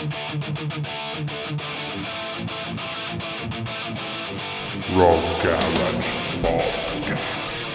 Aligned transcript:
Rock 0.00 0.08
Garage 5.42 6.00
Podcast. 6.40 7.66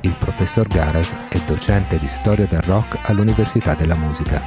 Il 0.00 0.16
professor 0.18 0.66
Garage 0.66 1.08
è 1.28 1.38
docente 1.46 1.96
di 1.96 2.08
storia 2.08 2.46
del 2.46 2.62
rock 2.62 3.08
all'Università 3.08 3.74
della 3.74 3.96
Musica, 3.96 4.40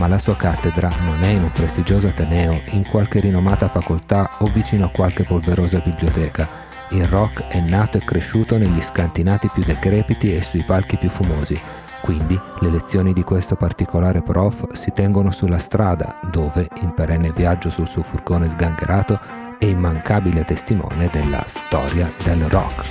ma 0.00 0.08
la 0.08 0.18
sua 0.18 0.34
cattedra 0.34 0.88
non 1.02 1.22
è 1.22 1.28
in 1.28 1.44
un 1.44 1.52
prestigioso 1.52 2.08
ateneo, 2.08 2.60
in 2.72 2.82
qualche 2.90 3.20
rinomata 3.20 3.68
facoltà 3.68 4.38
o 4.40 4.46
vicino 4.46 4.86
a 4.86 4.90
qualche 4.90 5.22
polverosa 5.22 5.78
biblioteca. 5.78 6.73
Il 6.90 7.04
rock 7.06 7.48
è 7.48 7.60
nato 7.60 7.96
e 7.96 8.00
cresciuto 8.00 8.58
negli 8.58 8.80
scantinati 8.80 9.48
più 9.52 9.62
decrepiti 9.62 10.34
e 10.34 10.42
sui 10.42 10.62
palchi 10.62 10.98
più 10.98 11.08
fumosi, 11.08 11.58
quindi 12.02 12.38
le 12.60 12.70
lezioni 12.70 13.12
di 13.12 13.22
questo 13.22 13.56
particolare 13.56 14.20
prof 14.20 14.72
si 14.72 14.92
tengono 14.94 15.30
sulla 15.30 15.58
strada, 15.58 16.20
dove, 16.30 16.68
in 16.82 16.92
perenne 16.92 17.32
viaggio 17.32 17.70
sul 17.70 17.88
suo 17.88 18.02
furgone 18.02 18.50
sgangherato, 18.50 19.18
è 19.58 19.64
immancabile 19.64 20.44
testimone 20.44 21.08
della 21.10 21.42
storia 21.48 22.10
del 22.22 22.44
rock. 22.48 22.86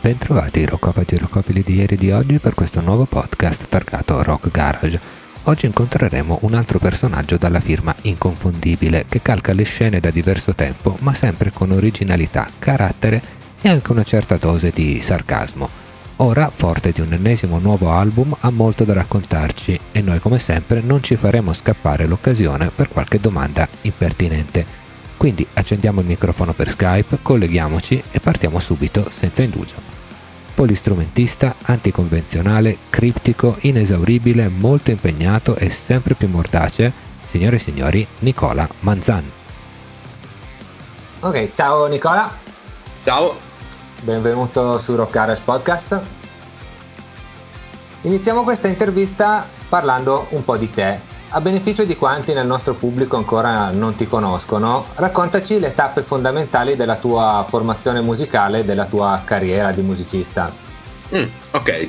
Bentrovati 0.00 0.64
roccofagi 0.64 1.14
e 1.14 1.18
roccofili 1.18 1.62
di 1.62 1.74
ieri 1.76 1.94
e 1.94 1.98
di 1.98 2.10
oggi 2.10 2.38
per 2.38 2.54
questo 2.54 2.80
nuovo 2.80 3.04
podcast 3.04 3.68
targato 3.68 4.22
Rock 4.22 4.50
Garage. 4.50 5.23
Oggi 5.46 5.66
incontreremo 5.66 6.38
un 6.42 6.54
altro 6.54 6.78
personaggio 6.78 7.36
dalla 7.36 7.60
firma 7.60 7.94
inconfondibile 8.02 9.04
che 9.06 9.20
calca 9.20 9.52
le 9.52 9.64
scene 9.64 10.00
da 10.00 10.08
diverso 10.08 10.54
tempo 10.54 10.96
ma 11.00 11.12
sempre 11.12 11.50
con 11.52 11.70
originalità, 11.70 12.46
carattere 12.58 13.22
e 13.60 13.68
anche 13.68 13.92
una 13.92 14.04
certa 14.04 14.36
dose 14.36 14.70
di 14.70 15.02
sarcasmo. 15.02 15.68
Ora, 16.16 16.48
forte 16.48 16.92
di 16.92 17.02
un 17.02 17.12
ennesimo 17.12 17.58
nuovo 17.58 17.90
album, 17.90 18.34
ha 18.40 18.50
molto 18.50 18.84
da 18.84 18.94
raccontarci 18.94 19.78
e 19.92 20.00
noi 20.00 20.18
come 20.18 20.38
sempre 20.38 20.80
non 20.80 21.02
ci 21.02 21.16
faremo 21.16 21.52
scappare 21.52 22.06
l'occasione 22.06 22.70
per 22.74 22.88
qualche 22.88 23.20
domanda 23.20 23.68
impertinente. 23.82 24.64
Quindi 25.18 25.46
accendiamo 25.52 26.00
il 26.00 26.06
microfono 26.06 26.54
per 26.54 26.70
Skype, 26.70 27.18
colleghiamoci 27.20 28.02
e 28.10 28.18
partiamo 28.18 28.60
subito 28.60 29.10
senza 29.10 29.42
indugio 29.42 29.93
polistrumentista, 30.54 31.56
anticonvenzionale, 31.62 32.78
criptico, 32.88 33.56
inesauribile, 33.60 34.48
molto 34.48 34.90
impegnato 34.90 35.56
e 35.56 35.70
sempre 35.70 36.14
più 36.14 36.28
mordace, 36.28 36.92
signore 37.30 37.56
e 37.56 37.60
signori, 37.60 38.06
Nicola 38.20 38.68
Manzan. 38.80 39.30
Ok, 41.20 41.50
ciao 41.50 41.86
Nicola. 41.86 42.32
Ciao. 43.02 43.36
Benvenuto 44.02 44.78
su 44.78 44.94
Rock 44.94 45.12
Garage 45.12 45.42
Podcast. 45.42 46.00
Iniziamo 48.02 48.42
questa 48.42 48.68
intervista 48.68 49.46
parlando 49.68 50.26
un 50.30 50.44
po' 50.44 50.58
di 50.58 50.70
te. 50.70 51.13
A 51.36 51.40
beneficio 51.40 51.82
di 51.82 51.96
quanti 51.96 52.32
nel 52.32 52.46
nostro 52.46 52.74
pubblico 52.74 53.16
ancora 53.16 53.72
non 53.72 53.96
ti 53.96 54.06
conoscono, 54.06 54.86
raccontaci 54.94 55.58
le 55.58 55.74
tappe 55.74 56.04
fondamentali 56.04 56.76
della 56.76 56.94
tua 56.94 57.44
formazione 57.48 58.00
musicale 58.00 58.60
e 58.60 58.64
della 58.64 58.84
tua 58.84 59.20
carriera 59.24 59.72
di 59.72 59.82
musicista. 59.82 60.54
Mm, 61.12 61.24
ok, 61.50 61.88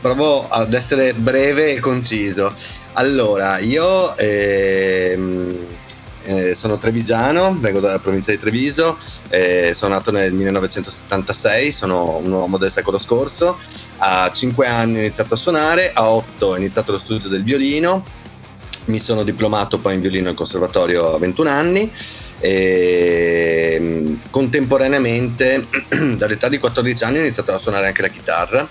provo 0.00 0.48
ad 0.48 0.72
essere 0.72 1.14
breve 1.14 1.72
e 1.72 1.80
conciso. 1.80 2.54
Allora, 2.92 3.58
io 3.58 4.16
ehm, 4.16 5.66
eh, 6.22 6.54
sono 6.54 6.78
trevigiano, 6.78 7.56
vengo 7.58 7.80
dalla 7.80 7.98
provincia 7.98 8.30
di 8.30 8.38
Treviso, 8.38 8.98
eh, 9.30 9.72
sono 9.74 9.94
nato 9.94 10.12
nel 10.12 10.32
1976, 10.32 11.72
sono 11.72 12.18
un 12.18 12.30
uomo 12.30 12.56
del 12.56 12.70
secolo 12.70 12.98
scorso, 12.98 13.58
a 13.96 14.30
5 14.30 14.64
anni 14.68 14.98
ho 14.98 15.00
iniziato 15.00 15.34
a 15.34 15.36
suonare, 15.36 15.92
a 15.92 16.08
8 16.08 16.46
ho 16.46 16.56
iniziato 16.56 16.92
lo 16.92 16.98
studio 16.98 17.28
del 17.28 17.42
violino, 17.42 18.24
mi 18.86 18.98
sono 18.98 19.22
diplomato 19.22 19.78
poi 19.78 19.94
in 19.94 20.00
violino 20.00 20.28
al 20.28 20.34
conservatorio 20.34 21.14
a 21.14 21.18
21 21.18 21.48
anni 21.48 21.90
e 22.40 23.78
mm, 23.80 24.14
contemporaneamente 24.30 25.66
dall'età 26.16 26.48
di 26.48 26.58
14 26.58 27.04
anni 27.04 27.18
ho 27.18 27.20
iniziato 27.20 27.52
a 27.52 27.58
suonare 27.58 27.86
anche 27.86 28.02
la 28.02 28.08
chitarra 28.08 28.68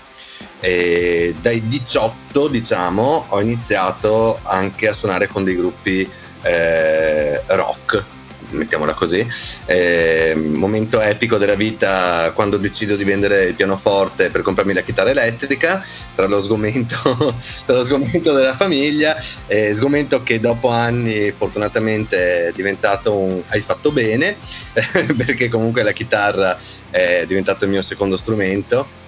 e 0.60 1.34
dai 1.40 1.66
18 1.68 2.48
diciamo 2.48 3.26
ho 3.28 3.40
iniziato 3.40 4.38
anche 4.42 4.88
a 4.88 4.92
suonare 4.92 5.26
con 5.26 5.44
dei 5.44 5.56
gruppi 5.56 6.08
eh, 6.42 7.42
rock 7.46 8.14
mettiamola 8.50 8.94
così. 8.94 9.26
Eh, 9.64 10.34
momento 10.36 11.00
epico 11.00 11.36
della 11.36 11.54
vita 11.54 12.30
quando 12.34 12.56
decido 12.56 12.96
di 12.96 13.04
vendere 13.04 13.46
il 13.46 13.54
pianoforte 13.54 14.30
per 14.30 14.42
comprarmi 14.42 14.74
la 14.74 14.82
chitarra 14.82 15.10
elettrica, 15.10 15.84
tra 16.14 16.26
lo 16.26 16.42
sgomento, 16.42 16.96
tra 17.64 17.76
lo 17.76 17.84
sgomento 17.84 18.32
della 18.32 18.54
famiglia, 18.54 19.16
eh, 19.46 19.74
sgomento 19.74 20.22
che 20.22 20.40
dopo 20.40 20.68
anni 20.68 21.32
fortunatamente 21.32 22.48
è 22.48 22.52
diventato 22.52 23.14
un 23.14 23.42
hai 23.48 23.60
fatto 23.60 23.92
bene, 23.92 24.36
perché 25.16 25.48
comunque 25.48 25.82
la 25.82 25.92
chitarra 25.92 26.58
è 26.90 27.24
diventato 27.26 27.64
il 27.64 27.70
mio 27.70 27.82
secondo 27.82 28.16
strumento. 28.16 29.04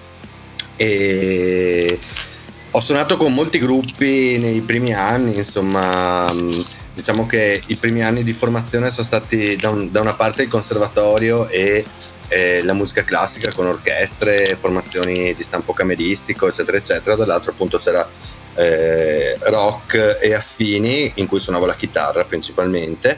E 0.75 1.99
ho 2.71 2.79
suonato 2.81 3.17
con 3.17 3.33
molti 3.33 3.57
gruppi 3.57 4.37
nei 4.37 4.61
primi 4.61 4.93
anni, 4.93 5.37
insomma 5.37 6.31
diciamo 6.99 7.25
che 7.25 7.61
i 7.67 7.77
primi 7.77 8.03
anni 8.03 8.23
di 8.23 8.33
formazione 8.33 8.91
sono 8.91 9.05
stati 9.05 9.55
da, 9.55 9.69
un, 9.69 9.89
da 9.89 10.01
una 10.01 10.15
parte 10.15 10.43
il 10.43 10.49
conservatorio 10.49 11.47
e 11.47 11.85
eh, 12.27 12.61
la 12.63 12.73
musica 12.73 13.03
classica 13.03 13.53
con 13.53 13.67
orchestre, 13.67 14.57
formazioni 14.57 15.33
di 15.33 15.41
stampo 15.41 15.71
cameristico, 15.71 16.47
eccetera, 16.47 16.77
eccetera, 16.77 17.15
dall'altro 17.15 17.51
appunto 17.51 17.77
c'era 17.77 18.07
eh, 18.55 19.37
rock 19.43 20.19
e 20.21 20.33
affini 20.33 21.13
in 21.15 21.25
cui 21.25 21.39
suonavo 21.39 21.65
la 21.65 21.75
chitarra 21.75 22.25
principalmente 22.25 23.17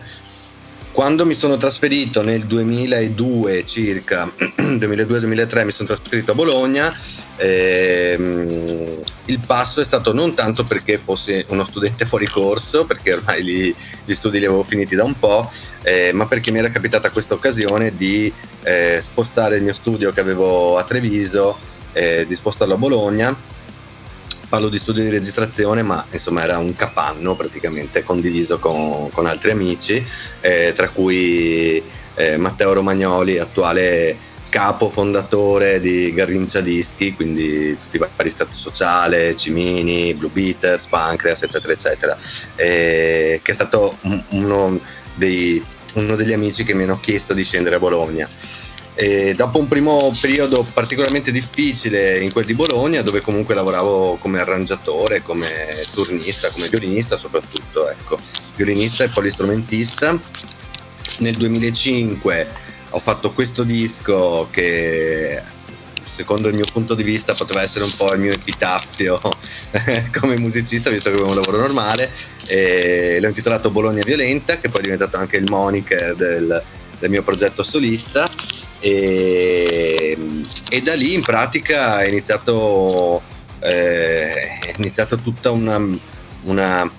quando 0.91 1.25
mi 1.25 1.34
sono 1.34 1.57
trasferito 1.57 2.22
nel 2.22 2.46
2002 2.46 3.66
circa, 3.66 4.29
2002-2003 4.38 5.66
mi 5.66 5.72
sono 5.72 5.88
trasferito 5.88 6.31
a 6.31 6.35
Bologna, 6.35 6.94
ehm, 7.38 9.02
il 9.25 9.40
passo 9.46 9.81
è 9.81 9.85
stato 9.85 10.13
non 10.13 10.34
tanto 10.34 10.63
perché 10.63 10.97
fossi 10.97 11.44
uno 11.47 11.63
studente 11.63 12.06
fuori 12.06 12.28
corso, 12.28 12.85
perché 12.85 13.13
ormai 13.13 13.44
gli, 13.44 13.75
gli 14.03 14.13
studi 14.13 14.40
li 14.40 14.46
avevo 14.46 14.63
finiti 14.63 14.96
da 14.96 15.03
un 15.03 15.18
po', 15.18 15.50
eh, 15.84 16.12
ma 16.13 16.28
perché 16.28 16.52
mi 16.52 16.59
era 16.59 16.69
capitata 16.69 17.09
questa 17.09 17.34
occasione 17.34 17.96
di 17.96 18.31
eh, 18.63 19.00
spostare 19.02 19.56
il 19.58 19.63
mio 19.63 19.73
studio 19.73 20.12
che 20.12 20.19
avevo 20.19 20.78
a 20.78 20.84
Treviso, 20.84 21.58
eh, 21.94 22.25
di 22.28 22.35
spostarlo 22.35 22.73
a 22.73 22.78
Bologna 22.78 23.59
parlo 24.51 24.67
di 24.67 24.79
studio 24.79 25.01
di 25.01 25.09
registrazione, 25.09 25.81
ma 25.81 26.06
insomma 26.12 26.44
era 26.44 26.57
un 26.57 26.75
capanno 26.75 27.38
praticamente 27.38 28.03
condiviso 28.03 28.59
con, 28.59 29.09
con 29.09 29.25
altri 29.25 29.51
amici, 29.51 30.06
eh, 30.41 30.73
tra 30.75 30.89
cui 30.89 31.81
eh, 32.16 32.35
Matteo 32.35 32.73
Romagnoli, 32.73 33.40
attuale 33.40 34.17
capo 34.50 34.90
fondatore 34.90 35.79
di 35.79 36.13
Garrincia 36.13 36.59
Dischi, 36.59 37.13
quindi 37.13 37.78
tutti 37.79 37.95
i 37.95 38.00
vari 38.00 38.29
stati 38.29 38.51
sociale, 38.51 39.38
Cimini, 39.38 40.13
Blue 40.16 40.29
Beaters, 40.29 40.88
Pancreas, 40.88 41.44
eccetera, 41.44 41.72
eccetera, 41.72 42.17
eh, 42.57 43.40
che 43.41 43.51
è 43.51 43.53
stato 43.53 44.00
uno, 44.31 44.81
dei, 45.16 45.63
uno 45.94 46.17
degli 46.17 46.34
amici 46.34 46.66
che 46.66 46.73
mi 46.73 46.84
hanno 46.84 47.00
chiesto 47.00 47.34
di 47.34 47.45
scendere 47.45 47.75
a 47.75 47.79
Bologna. 47.79 48.28
E 48.94 49.34
dopo 49.35 49.57
un 49.57 49.68
primo 49.68 50.13
periodo 50.19 50.66
particolarmente 50.74 51.31
difficile 51.31 52.19
in 52.19 52.31
quel 52.31 52.46
di 52.46 52.53
Bologna, 52.53 53.02
dove 53.02 53.22
comunque 53.22 53.56
lavoravo 53.56 54.18
come 54.18 54.40
arrangiatore, 54.40 55.22
come 55.22 55.47
turnista, 55.94 56.50
come 56.52 56.68
violinista 56.68 57.18
soprattutto, 57.18 57.90
ecco, 57.90 58.18
violinista 58.56 59.03
e 59.03 59.09
polistrumentista. 59.09 60.18
Nel 61.19 61.35
2005 61.35 62.47
ho 62.90 63.00
fatto 63.00 63.31
questo 63.31 63.63
disco 63.63 64.47
che 64.52 65.41
secondo 66.03 66.49
il 66.49 66.55
mio 66.55 66.66
punto 66.72 66.93
di 66.93 67.03
vista 67.03 67.34
poteva 67.34 67.61
essere 67.61 67.85
un 67.85 67.96
po' 67.96 68.14
il 68.14 68.20
mio 68.20 68.34
epitaffio 68.34 69.17
come 70.20 70.38
musicista 70.38 70.90
visto 70.90 71.09
che 71.09 71.16
avevo 71.16 71.29
un 71.29 71.35
lavoro 71.35 71.58
normale 71.58 72.11
e 72.47 73.17
l'ho 73.22 73.28
intitolato 73.28 73.70
Bologna 73.70 74.03
Violenta 74.03 74.58
che 74.58 74.67
poi 74.67 74.82
è 74.82 74.84
diventato 74.84 75.16
anche 75.16 75.38
il 75.38 75.49
moniker 75.49 76.16
del, 76.16 76.61
del 76.99 77.09
mio 77.09 77.23
progetto 77.23 77.64
solista 77.64 78.29
e, 78.81 80.17
e 80.69 80.81
da 80.81 80.95
lì 80.95 81.13
in 81.13 81.22
pratica 81.22 81.99
è 81.99 82.09
iniziato, 82.09 83.22
eh, 83.59 84.33
è 84.59 84.73
iniziato 84.78 85.17
tutta 85.17 85.51
una, 85.51 85.79
una, 86.43 86.91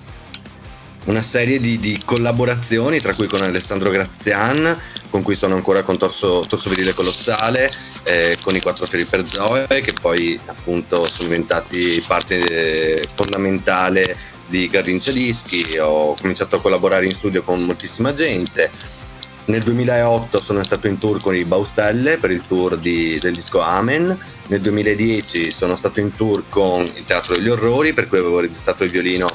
una 1.05 1.21
serie 1.21 1.59
di, 1.59 1.77
di, 1.79 2.01
collaborazioni, 2.03 3.01
tra 3.01 3.13
cui 3.13 3.27
con 3.27 3.41
Alessandro 3.41 3.89
Grazian, 3.89 4.79
con 5.09 5.21
cui 5.21 5.35
sono 5.35 5.55
ancora 5.55 5.83
con 5.83 5.97
Torso, 5.97 6.45
Torso 6.47 6.69
Virile 6.69 6.93
Colossale, 6.93 7.69
eh, 8.05 8.37
con 8.41 8.55
i 8.55 8.61
Quattro 8.61 8.85
Fiori 8.85 9.03
per 9.03 9.27
Zoe, 9.27 9.67
che 9.67 9.93
poi 9.99 10.39
appunto 10.45 11.03
sono 11.03 11.27
diventati 11.27 12.01
parte 12.07 13.01
eh, 13.01 13.07
fondamentale 13.13 14.15
di 14.47 14.67
Garrincia 14.67 15.11
Dischi. 15.11 15.77
Ho 15.79 16.15
cominciato 16.15 16.55
a 16.55 16.61
collaborare 16.61 17.05
in 17.05 17.13
studio 17.13 17.43
con 17.43 17.61
moltissima 17.61 18.13
gente 18.13 19.01
nel 19.45 19.61
2008 19.61 20.39
sono 20.39 20.63
stato 20.63 20.87
in 20.87 20.97
tour 20.97 21.21
con 21.21 21.35
i 21.35 21.43
Baustelle 21.43 22.17
per 22.17 22.31
il 22.31 22.41
tour 22.41 22.77
di, 22.77 23.19
del 23.19 23.33
disco 23.33 23.59
Amen. 23.59 24.17
Nel 24.47 24.61
2010 24.61 25.51
sono 25.51 25.75
stato 25.75 25.99
in 25.99 26.15
tour 26.15 26.43
con 26.49 26.81
il 26.81 27.05
Teatro 27.05 27.35
degli 27.35 27.49
Orrori, 27.49 27.93
per 27.93 28.07
cui 28.07 28.19
avevo 28.19 28.39
registrato 28.39 28.83
il 28.83 28.91
violino 28.91 29.27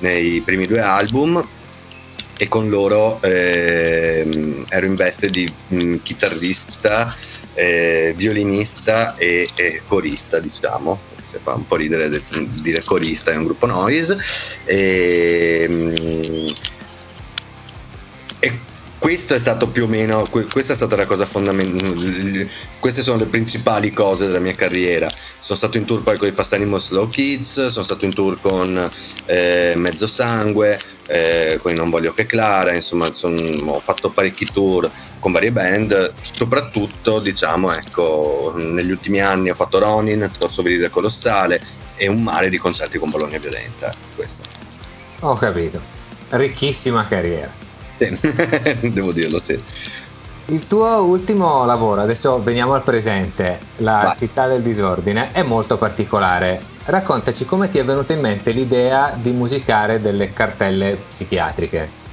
nei 0.00 0.40
primi 0.40 0.66
due 0.66 0.80
album 0.80 1.44
e 2.38 2.48
con 2.48 2.68
loro 2.68 3.20
eh, 3.22 4.64
ero 4.68 4.86
in 4.86 4.94
veste 4.94 5.28
di 5.28 5.50
mh, 5.68 5.76
mm, 5.76 5.94
chitarrista, 6.02 7.12
eh, 7.54 8.12
violinista 8.16 9.14
e, 9.14 9.48
e, 9.54 9.82
corista, 9.86 10.38
diciamo. 10.38 11.14
Se 11.22 11.40
fa 11.42 11.54
un 11.54 11.66
po' 11.66 11.74
ridere 11.74 12.08
dire 12.62 12.84
corista 12.84 13.32
è 13.32 13.36
un 13.36 13.44
gruppo 13.44 13.66
noise. 13.66 14.16
E, 14.64 15.66
mh, 15.68 16.74
e 16.75 16.75
questo 19.06 19.34
è 19.34 19.38
stato 19.38 19.68
più 19.68 19.84
o 19.84 19.86
meno, 19.86 20.24
questa 20.28 20.72
è 20.72 20.74
stata 20.74 20.96
la 20.96 21.06
cosa 21.06 21.24
fondamentale, 21.24 22.50
queste 22.80 23.02
sono 23.02 23.18
le 23.18 23.26
principali 23.26 23.92
cose 23.92 24.26
della 24.26 24.40
mia 24.40 24.56
carriera. 24.56 25.08
Sono 25.38 25.56
stato 25.56 25.76
in 25.76 25.84
tour 25.84 26.02
poi 26.02 26.18
con 26.18 26.26
i 26.26 26.32
Fast 26.32 26.54
Animals 26.54 26.86
Slow 26.86 27.06
Kids, 27.06 27.68
sono 27.68 27.84
stato 27.84 28.04
in 28.04 28.12
tour 28.12 28.40
con 28.40 28.90
eh, 29.26 29.74
Mezzo 29.76 30.08
Sangue, 30.08 30.76
eh, 31.06 31.56
con 31.62 31.72
Non 31.74 31.88
Voglio 31.88 32.12
Che 32.14 32.26
Clara, 32.26 32.72
insomma 32.72 33.14
son, 33.14 33.36
ho 33.66 33.78
fatto 33.78 34.10
parecchi 34.10 34.44
tour 34.46 34.90
con 35.20 35.30
varie 35.30 35.52
band, 35.52 36.12
soprattutto 36.22 37.20
diciamo 37.20 37.72
ecco, 37.72 38.54
negli 38.56 38.90
ultimi 38.90 39.20
anni 39.20 39.50
ho 39.50 39.54
fatto 39.54 39.78
Ronin, 39.78 40.28
Torso 40.36 40.62
Virile 40.62 40.90
Colossale 40.90 41.62
e 41.94 42.08
un 42.08 42.24
mare 42.24 42.48
di 42.48 42.58
concerti 42.58 42.98
con 42.98 43.08
Bologna 43.10 43.38
Violenta. 43.38 43.88
Questo. 44.16 44.42
Ho 45.20 45.36
capito, 45.36 45.80
ricchissima 46.30 47.06
carriera. 47.06 47.65
Sì. 47.98 48.90
Devo 48.90 49.12
dirlo, 49.12 49.38
sì. 49.38 49.58
Il 50.48 50.66
tuo 50.68 50.86
ultimo 51.02 51.64
lavoro, 51.64 52.02
adesso 52.02 52.40
veniamo 52.40 52.74
al 52.74 52.84
presente, 52.84 53.58
La 53.78 54.02
Vai. 54.04 54.16
città 54.16 54.46
del 54.46 54.62
disordine, 54.62 55.32
è 55.32 55.42
molto 55.42 55.76
particolare. 55.76 56.60
Raccontaci 56.84 57.44
come 57.44 57.68
ti 57.68 57.78
è 57.78 57.84
venuta 57.84 58.12
in 58.12 58.20
mente 58.20 58.52
l'idea 58.52 59.18
di 59.20 59.30
musicare 59.30 60.00
delle 60.00 60.32
cartelle 60.32 60.98
psichiatriche. 61.08 62.04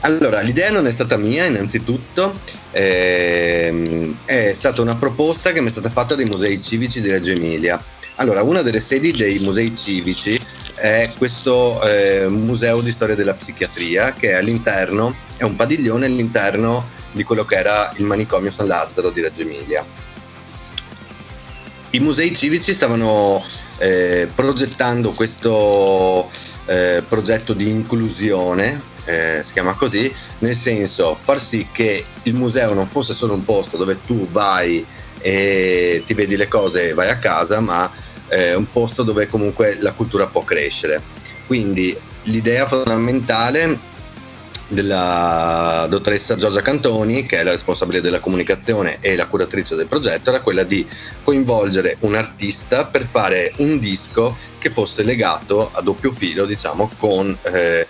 Allora, 0.00 0.40
l'idea 0.40 0.70
non 0.70 0.86
è 0.86 0.90
stata 0.90 1.18
mia, 1.18 1.44
innanzitutto, 1.44 2.38
ehm, 2.70 4.18
è 4.24 4.52
stata 4.54 4.80
una 4.80 4.94
proposta 4.94 5.52
che 5.52 5.60
mi 5.60 5.66
è 5.66 5.70
stata 5.70 5.90
fatta 5.90 6.14
dai 6.14 6.24
musei 6.24 6.62
civici 6.62 7.02
di 7.02 7.10
Reggio 7.10 7.32
Emilia. 7.32 7.82
Allora, 8.18 8.42
una 8.42 8.62
delle 8.62 8.80
sedi 8.80 9.12
dei 9.12 9.38
musei 9.40 9.76
civici 9.76 10.40
è 10.74 11.10
questo 11.18 11.82
eh, 11.82 12.26
museo 12.28 12.80
di 12.80 12.90
storia 12.90 13.14
della 13.14 13.34
psichiatria 13.34 14.14
che 14.14 14.30
è 14.30 14.34
all'interno, 14.34 15.14
è 15.36 15.42
un 15.42 15.54
padiglione 15.54 16.06
all'interno 16.06 16.82
di 17.12 17.24
quello 17.24 17.44
che 17.44 17.56
era 17.56 17.92
il 17.96 18.04
manicomio 18.04 18.50
San 18.50 18.68
Lazzaro 18.68 19.10
di 19.10 19.20
Reggio 19.20 19.42
Emilia. 19.42 19.84
I 21.90 22.00
musei 22.00 22.34
civici 22.34 22.72
stavano 22.72 23.44
eh, 23.78 24.28
progettando 24.34 25.12
questo 25.12 26.30
eh, 26.64 27.02
progetto 27.06 27.52
di 27.52 27.68
inclusione, 27.68 28.80
eh, 29.04 29.42
si 29.44 29.52
chiama 29.52 29.74
così, 29.74 30.10
nel 30.38 30.56
senso 30.56 31.18
far 31.22 31.38
sì 31.38 31.68
che 31.70 32.02
il 32.22 32.34
museo 32.34 32.72
non 32.72 32.86
fosse 32.86 33.12
solo 33.12 33.34
un 33.34 33.44
posto 33.44 33.76
dove 33.76 33.98
tu 34.06 34.26
vai 34.30 34.84
e 35.18 36.02
ti 36.06 36.14
vedi 36.14 36.36
le 36.36 36.48
cose 36.48 36.88
e 36.88 36.94
vai 36.94 37.08
a 37.08 37.18
casa, 37.18 37.60
ma 37.60 37.90
eh, 38.28 38.54
un 38.54 38.70
posto 38.70 39.02
dove 39.02 39.26
comunque 39.28 39.78
la 39.80 39.92
cultura 39.92 40.26
può 40.26 40.42
crescere. 40.42 41.02
Quindi 41.46 41.96
l'idea 42.24 42.66
fondamentale 42.66 43.94
della 44.68 45.86
dottoressa 45.88 46.36
Giorgia 46.36 46.62
Cantoni, 46.62 47.24
che 47.24 47.38
è 47.38 47.42
la 47.44 47.52
responsabile 47.52 48.00
della 48.00 48.20
comunicazione 48.20 48.98
e 49.00 49.14
la 49.14 49.28
curatrice 49.28 49.76
del 49.76 49.86
progetto, 49.86 50.30
era 50.30 50.40
quella 50.40 50.64
di 50.64 50.84
coinvolgere 51.22 51.96
un 52.00 52.14
artista 52.14 52.84
per 52.84 53.04
fare 53.04 53.52
un 53.58 53.78
disco 53.78 54.36
che 54.58 54.70
fosse 54.70 55.04
legato 55.04 55.70
a 55.72 55.80
doppio 55.80 56.10
filo, 56.10 56.46
diciamo, 56.46 56.90
con 56.98 57.36
eh, 57.42 57.86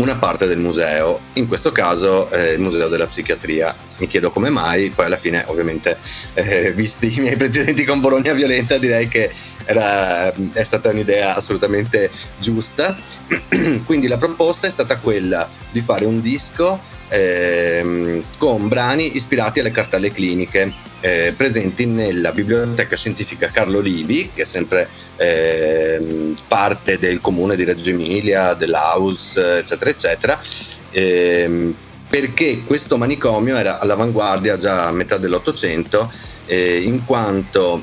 una 0.00 0.16
parte 0.16 0.46
del 0.46 0.58
museo, 0.58 1.20
in 1.34 1.46
questo 1.46 1.72
caso 1.72 2.30
eh, 2.30 2.52
il 2.52 2.60
Museo 2.60 2.88
della 2.88 3.06
Psichiatria. 3.06 3.74
Mi 3.98 4.06
chiedo 4.06 4.30
come 4.30 4.48
mai, 4.48 4.90
poi 4.90 5.04
alla 5.04 5.18
fine 5.18 5.44
ovviamente 5.46 5.98
eh, 6.34 6.72
visti 6.72 7.14
i 7.14 7.20
miei 7.20 7.36
precedenti 7.36 7.84
con 7.84 8.00
Bologna 8.00 8.32
Violenta 8.32 8.78
direi 8.78 9.08
che 9.08 9.30
era, 9.66 10.32
è 10.32 10.64
stata 10.64 10.88
un'idea 10.88 11.36
assolutamente 11.36 12.10
giusta. 12.38 12.96
Quindi 13.84 14.06
la 14.06 14.16
proposta 14.16 14.66
è 14.66 14.70
stata 14.70 14.96
quella 14.98 15.48
di 15.70 15.82
fare 15.82 16.06
un 16.06 16.22
disco 16.22 16.80
eh, 17.08 18.24
con 18.38 18.68
brani 18.68 19.16
ispirati 19.16 19.60
alle 19.60 19.70
cartelle 19.70 20.10
cliniche 20.10 20.88
eh, 21.00 21.34
presenti 21.36 21.86
nella 21.86 22.32
biblioteca 22.32 22.96
scientifica 22.96 23.48
Carlo 23.48 23.80
Livi, 23.80 24.30
che 24.34 24.42
è 24.42 24.44
sempre 24.44 24.88
eh, 25.16 26.34
parte 26.46 26.98
del 26.98 27.20
comune 27.20 27.56
di 27.56 27.64
Reggio 27.64 27.90
Emilia, 27.90 28.54
dell'Aus, 28.54 29.36
eccetera, 29.36 29.90
eccetera. 29.90 30.40
Eh, 30.90 31.74
perché 32.08 32.64
questo 32.64 32.96
manicomio 32.96 33.56
era 33.56 33.78
all'avanguardia 33.78 34.56
già 34.56 34.86
a 34.86 34.92
metà 34.92 35.16
dell'Ottocento, 35.16 36.10
eh, 36.46 36.80
in 36.80 37.04
quanto 37.04 37.80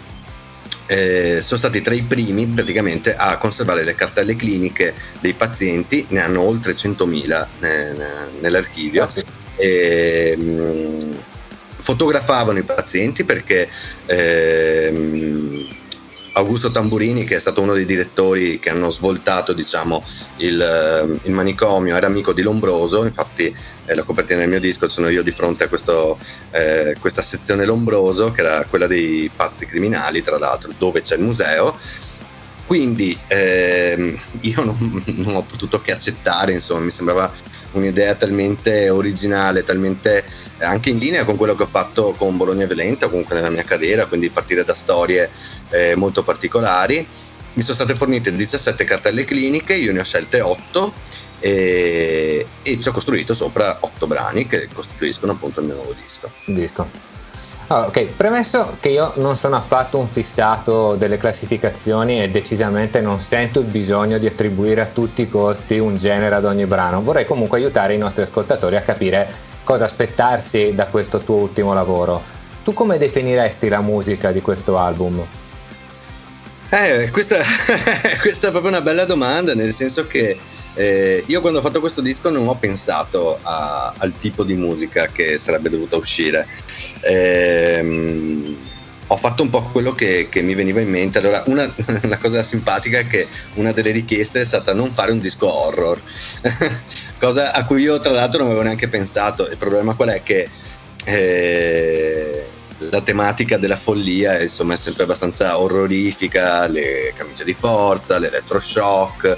eh, 0.87 1.39
sono 1.41 1.59
stati 1.59 1.81
tra 1.81 1.93
i 1.93 2.01
primi 2.01 2.45
praticamente 2.45 3.15
a 3.15 3.37
conservare 3.37 3.83
le 3.83 3.95
cartelle 3.95 4.35
cliniche 4.35 4.93
dei 5.21 5.33
pazienti, 5.33 6.05
ne 6.09 6.21
hanno 6.21 6.41
oltre 6.41 6.73
100.000 6.73 7.47
ne, 7.59 7.93
ne, 7.93 8.07
nell'archivio. 8.41 9.03
Ah, 9.03 9.11
e, 9.55 10.35
mh, 10.37 10.43
mm, 10.43 11.11
fotografavano 11.87 12.59
i 12.59 12.63
pazienti 12.63 13.23
perché 13.23 13.69
ehm, 14.07 15.65
Augusto 16.33 16.69
Tamburini, 16.69 17.23
che 17.23 17.35
è 17.35 17.39
stato 17.39 17.61
uno 17.61 17.73
dei 17.73 17.85
direttori 17.85 18.59
che 18.59 18.69
hanno 18.69 18.89
svoltato 18.89 19.53
diciamo, 19.53 20.03
il, 20.37 21.19
il, 21.23 21.31
manicomio, 21.31 21.95
era 21.95 22.07
amico 22.07 22.33
di 22.33 22.41
Lombroso, 22.41 23.05
infatti 23.05 23.55
eh, 23.85 23.95
la 23.95 24.03
copertina 24.03 24.41
del 24.41 24.49
mio 24.49 24.59
disco 24.59 24.89
sono 24.89 25.07
io 25.07 25.23
di 25.23 25.31
fronte 25.31 25.63
a 25.63 25.67
questo, 25.69 26.19
eh, 26.51 26.93
questa 26.99 27.21
sezione 27.21 27.63
Lombroso, 27.63 28.33
che 28.33 28.41
era 28.41 28.65
quella 28.69 28.87
dei 28.87 29.31
pazzi 29.33 29.65
criminali, 29.65 30.21
tra 30.21 30.37
l'altro, 30.37 30.73
dove 30.77 30.99
c'è 30.99 31.15
il 31.15 31.21
museo. 31.21 31.73
Quindi 32.65 33.17
ehm, 33.27 34.19
io 34.41 34.63
non, 34.65 35.03
non, 35.05 35.35
ho 35.35 35.43
potuto 35.43 35.79
che 35.79 35.93
accettare, 35.93 36.51
insomma, 36.51 36.81
mi 36.81 36.91
sembrava 36.91 37.31
un'idea 37.71 38.13
talmente 38.15 38.89
originale, 38.89 39.63
talmente 39.63 40.25
anche 40.59 40.89
in 40.89 40.97
linea 40.97 41.23
con 41.23 41.35
quello 41.35 41.55
che 41.55 41.63
ho 41.63 41.67
fatto 41.67 42.13
con 42.17 42.37
Bologna 42.37 42.65
Violenta, 42.65 43.07
comunque 43.07 43.35
nella 43.35 43.49
mia 43.49 43.63
carriera, 43.63 44.05
quindi 44.05 44.29
partire 44.29 44.63
da 44.63 44.73
storie 44.73 45.29
eh, 45.69 45.95
molto 45.95 46.23
particolari. 46.23 47.05
Mi 47.53 47.63
sono 47.63 47.75
state 47.75 47.95
fornite 47.95 48.35
17 48.35 48.83
cartelle 48.83 49.25
cliniche, 49.25 49.73
io 49.73 49.91
ne 49.91 49.99
ho 49.99 50.03
scelte 50.03 50.41
8 50.41 50.93
e, 51.39 52.47
e 52.61 52.79
ci 52.79 52.87
ho 52.87 52.91
costruito 52.91 53.33
sopra 53.33 53.77
8 53.79 54.07
brani 54.07 54.47
che 54.47 54.67
costituiscono 54.71 55.33
appunto 55.33 55.59
il 55.59 55.67
mio 55.67 55.75
nuovo 55.75 55.93
disco. 55.93 56.31
disco. 56.45 57.15
Oh, 57.69 57.81
ok, 57.87 58.05
premesso 58.15 58.77
che 58.79 58.87
io 58.87 59.11
non 59.15 59.35
sono 59.35 59.57
affatto 59.57 59.97
un 59.97 60.07
fissato 60.07 60.95
delle 60.95 61.17
classificazioni 61.17 62.23
e 62.23 62.29
decisamente 62.29 63.01
non 63.01 63.19
sento 63.19 63.59
il 63.59 63.65
bisogno 63.65 64.17
di 64.17 64.25
attribuire 64.25 64.79
a 64.79 64.85
tutti 64.85 65.23
i 65.23 65.29
costi 65.29 65.77
un 65.77 65.97
genere 65.97 66.35
ad 66.35 66.45
ogni 66.45 66.65
brano, 66.65 67.01
vorrei 67.01 67.25
comunque 67.25 67.57
aiutare 67.57 67.93
i 67.93 67.97
nostri 67.97 68.21
ascoltatori 68.21 68.77
a 68.77 68.81
capire 68.81 69.46
cosa 69.67 69.83
aspettarsi 69.83 70.71
da 70.73 70.85
questo 70.85 71.17
tuo 71.17 71.35
ultimo 71.35 71.73
lavoro. 71.73 72.23
Tu 72.63 72.71
come 72.71 72.97
definiresti 72.97 73.67
la 73.67 73.81
musica 73.81 74.31
di 74.31 74.39
questo 74.39 74.77
album? 74.77 75.21
Eh, 76.69 77.09
questa, 77.11 77.39
questa 78.21 78.47
è 78.47 78.51
proprio 78.51 78.71
una 78.71 78.79
bella 78.79 79.03
domanda, 79.03 79.53
nel 79.53 79.73
senso 79.73 80.07
che 80.07 80.37
eh, 80.73 81.21
io 81.27 81.41
quando 81.41 81.59
ho 81.59 81.61
fatto 81.61 81.81
questo 81.81 81.99
disco 81.99 82.29
non 82.29 82.47
ho 82.47 82.55
pensato 82.55 83.39
a, 83.41 83.93
al 83.97 84.17
tipo 84.17 84.45
di 84.45 84.53
musica 84.53 85.07
che 85.07 85.37
sarebbe 85.37 85.69
dovuta 85.69 85.97
uscire. 85.97 86.47
Eh, 87.01 88.55
ho 89.07 89.17
fatto 89.17 89.41
un 89.41 89.49
po' 89.49 89.63
quello 89.63 89.93
che, 89.93 90.27
che 90.29 90.41
mi 90.41 90.53
veniva 90.53 90.81
in 90.81 90.89
mente. 90.89 91.19
Allora, 91.19 91.43
una, 91.47 91.71
una, 92.03 92.17
cosa 92.17 92.43
simpatica 92.43 92.99
è 92.99 93.07
che 93.07 93.27
una 93.55 93.71
delle 93.71 93.91
richieste 93.91 94.41
è 94.41 94.45
stata 94.45 94.73
non 94.73 94.93
fare 94.93 95.11
un 95.11 95.19
disco 95.19 95.51
horror, 95.51 96.01
cosa 97.19 97.53
a 97.53 97.65
cui 97.65 97.81
io 97.81 97.99
tra 97.99 98.11
l'altro 98.11 98.39
non 98.39 98.47
avevo 98.47 98.63
neanche 98.63 98.87
pensato. 98.87 99.49
Il 99.49 99.57
problema 99.57 99.93
qual 99.93 100.09
è 100.09 100.23
che 100.23 100.49
eh, 101.05 102.45
la 102.77 103.01
tematica 103.01 103.57
della 103.57 103.75
follia 103.75 104.41
insomma, 104.41 104.73
è 104.73 104.77
sempre 104.77 105.03
abbastanza 105.03 105.59
orrorifica, 105.59 106.67
le 106.67 107.13
camicie 107.15 107.43
di 107.43 107.53
forza, 107.53 108.19
l'elettroshock, 108.19 109.37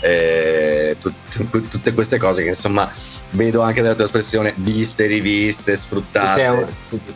eh, 0.00 0.96
tut- 1.00 1.68
tutte 1.68 1.92
queste 1.92 2.18
cose 2.18 2.42
che 2.42 2.48
insomma 2.48 2.90
vedo 3.30 3.60
anche 3.60 3.82
dalla 3.82 3.94
tua 3.94 4.04
espressione 4.04 4.54
viste, 4.56 5.06
riviste, 5.06 5.76
sfruttate. 5.76 6.40
C'è, 6.40 6.48
un, 6.48 6.66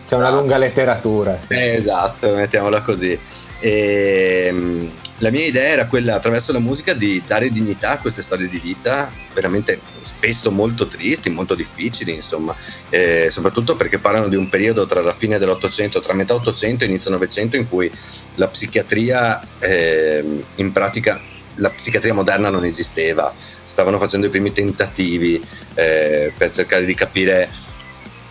c'è 0.06 0.16
una 0.16 0.30
lunga 0.30 0.58
letteratura. 0.58 1.40
Eh, 1.48 1.74
esatto, 1.74 2.34
mettiamola 2.34 2.82
così. 2.82 3.18
E, 3.64 4.44
ehm, 4.48 4.90
la 5.18 5.30
mia 5.30 5.46
idea 5.46 5.68
era 5.68 5.86
quella 5.86 6.16
attraverso 6.16 6.52
la 6.52 6.58
musica 6.58 6.92
di 6.92 7.22
dare 7.26 7.48
dignità 7.48 7.92
a 7.92 7.98
queste 7.98 8.20
storie 8.20 8.46
di 8.46 8.58
vita 8.58 9.10
veramente 9.32 9.80
spesso 10.02 10.50
molto 10.50 10.86
tristi, 10.86 11.30
molto 11.30 11.54
difficili, 11.54 12.12
insomma, 12.12 12.54
eh, 12.90 13.28
soprattutto 13.30 13.74
perché 13.74 13.98
parlano 13.98 14.28
di 14.28 14.36
un 14.36 14.50
periodo 14.50 14.84
tra 14.84 15.00
la 15.00 15.14
fine 15.14 15.38
dell'Ottocento, 15.38 16.02
tra 16.02 16.12
metà 16.12 16.34
Ottocento 16.34 16.84
e 16.84 16.88
inizio 16.88 17.10
Novecento 17.10 17.56
in 17.56 17.66
cui 17.66 17.90
la 18.34 18.48
psichiatria 18.48 19.40
eh, 19.60 20.44
in 20.56 20.72
pratica 20.72 21.18
la 21.54 21.70
psichiatria 21.70 22.12
moderna 22.12 22.50
non 22.50 22.66
esisteva, 22.66 23.32
stavano 23.64 23.98
facendo 23.98 24.26
i 24.26 24.30
primi 24.30 24.52
tentativi 24.52 25.42
eh, 25.74 26.32
per 26.36 26.50
cercare 26.50 26.84
di 26.84 26.94
capire 26.94 27.48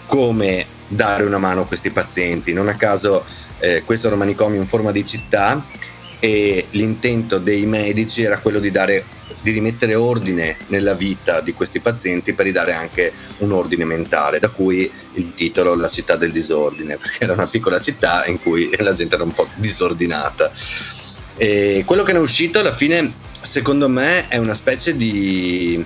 come 0.05 0.67
dare 0.87 1.23
una 1.23 1.39
mano 1.39 1.61
a 1.61 1.65
questi 1.65 1.89
pazienti. 1.89 2.53
Non 2.53 2.67
a 2.67 2.75
caso 2.75 3.25
eh, 3.63 3.83
questo 3.85 4.07
era 4.07 4.15
un 4.15 4.21
manicomio 4.21 4.59
in 4.59 4.65
forma 4.65 4.91
di 4.91 5.05
città 5.05 5.65
e 6.19 6.67
l'intento 6.71 7.37
dei 7.37 7.65
medici 7.65 8.21
era 8.21 8.39
quello 8.39 8.59
di, 8.59 8.71
dare, 8.71 9.05
di 9.41 9.51
rimettere 9.51 9.95
ordine 9.95 10.57
nella 10.67 10.93
vita 10.95 11.39
di 11.39 11.53
questi 11.53 11.79
pazienti 11.79 12.33
per 12.33 12.45
ridare 12.45 12.73
anche 12.73 13.13
un 13.37 13.53
ordine 13.53 13.85
mentale, 13.85 14.39
da 14.39 14.49
cui 14.49 14.91
il 15.13 15.33
titolo 15.33 15.75
La 15.75 15.89
città 15.89 16.17
del 16.17 16.33
disordine, 16.33 16.97
perché 17.01 17.23
era 17.23 17.31
una 17.31 17.47
piccola 17.47 17.79
città 17.79 18.25
in 18.25 18.41
cui 18.41 18.69
la 18.79 18.93
gente 18.93 19.15
era 19.15 19.23
un 19.23 19.33
po' 19.33 19.47
disordinata. 19.55 20.51
E 21.37 21.83
quello 21.85 22.03
che 22.03 22.11
ne 22.11 22.17
è 22.17 22.21
uscito 22.21 22.59
alla 22.59 22.73
fine, 22.73 23.13
secondo 23.41 23.87
me, 23.87 24.27
è 24.27 24.37
una 24.37 24.55
specie 24.55 24.95
di 24.95 25.85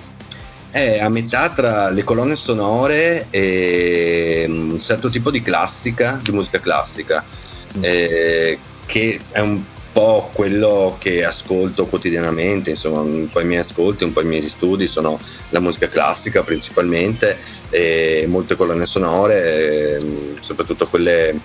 è 0.70 0.98
a 0.98 1.08
metà 1.08 1.48
tra 1.50 1.90
le 1.90 2.04
colonne 2.04 2.36
sonore 2.36 3.28
e 3.30 4.44
un 4.46 4.78
certo 4.80 5.08
tipo 5.08 5.30
di 5.30 5.40
classica, 5.40 6.20
di 6.22 6.30
musica 6.30 6.60
classica, 6.60 7.24
mm. 7.24 7.47
Eh, 7.80 8.58
che 8.86 9.20
è 9.30 9.40
un 9.40 9.62
po' 9.98 10.30
quello 10.32 10.96
che 11.00 11.24
ascolto 11.24 11.86
quotidianamente, 11.86 12.70
insomma 12.70 13.00
un 13.00 13.28
po' 13.28 13.40
i 13.40 13.44
miei 13.44 13.60
ascolti, 13.60 14.04
un 14.04 14.12
po' 14.12 14.20
i 14.20 14.26
miei 14.26 14.48
studi 14.48 14.86
sono 14.86 15.18
la 15.48 15.58
musica 15.58 15.88
classica 15.88 16.44
principalmente 16.44 17.36
e 17.70 18.24
molte 18.28 18.54
colonne 18.54 18.86
sonore, 18.86 19.96
ehm, 19.96 20.40
soprattutto 20.40 20.86
quelle, 20.86 21.36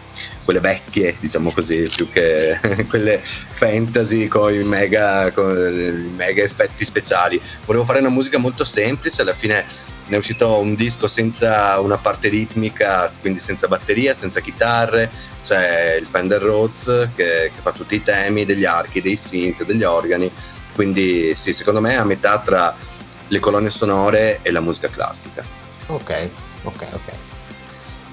quelle 0.44 0.60
vecchie, 0.60 1.16
diciamo 1.20 1.52
così, 1.52 1.90
più 1.96 2.10
che 2.12 2.60
quelle 2.90 3.20
fantasy 3.24 4.28
con 4.28 4.54
i 4.54 4.64
mega, 4.64 5.34
mega 6.16 6.44
effetti 6.44 6.86
speciali. 6.86 7.42
Volevo 7.66 7.86
fare 7.86 8.02
una 8.02 8.10
musica 8.10 8.38
molto 8.38 8.66
semplice, 8.66 9.24
alla 9.24 9.34
fine 9.34 9.66
ne 10.06 10.16
è 10.16 10.20
uscito 10.20 10.60
un 10.60 10.76
disco 10.76 11.08
senza 11.08 11.80
una 11.80 11.98
parte 11.98 12.30
ritmica, 12.30 13.12
quindi 13.22 13.40
senza 13.40 13.68
batteria, 13.68 14.14
senza 14.14 14.42
chitarre, 14.42 15.10
c'è 15.44 15.96
il 16.00 16.06
Fender 16.06 16.42
Rhodes 16.42 17.10
che, 17.16 17.52
che, 17.54 17.62
fa 17.62 17.72
tutti 17.72 17.96
i 17.96 18.04
temi 18.04 18.46
degli 18.46 18.66
archi, 18.66 19.02
dei 19.02 19.16
synth, 19.16 19.64
degli 19.66 19.84
organi, 19.84 20.32
quindi 20.74 21.34
sì, 21.36 21.54
secondo 21.54 21.82
me 21.82 21.92
è 21.92 21.96
a 21.96 22.06
metà 22.06 22.40
tra 22.40 22.76
le 23.28 23.40
colonne 23.40 23.70
sonore 23.70 24.40
e 24.42 24.52
la 24.52 24.62
musica 24.62 24.90
classica. 24.90 25.44
Ok, 25.88 26.30
ok, 26.64 26.86
ok. 26.94 27.14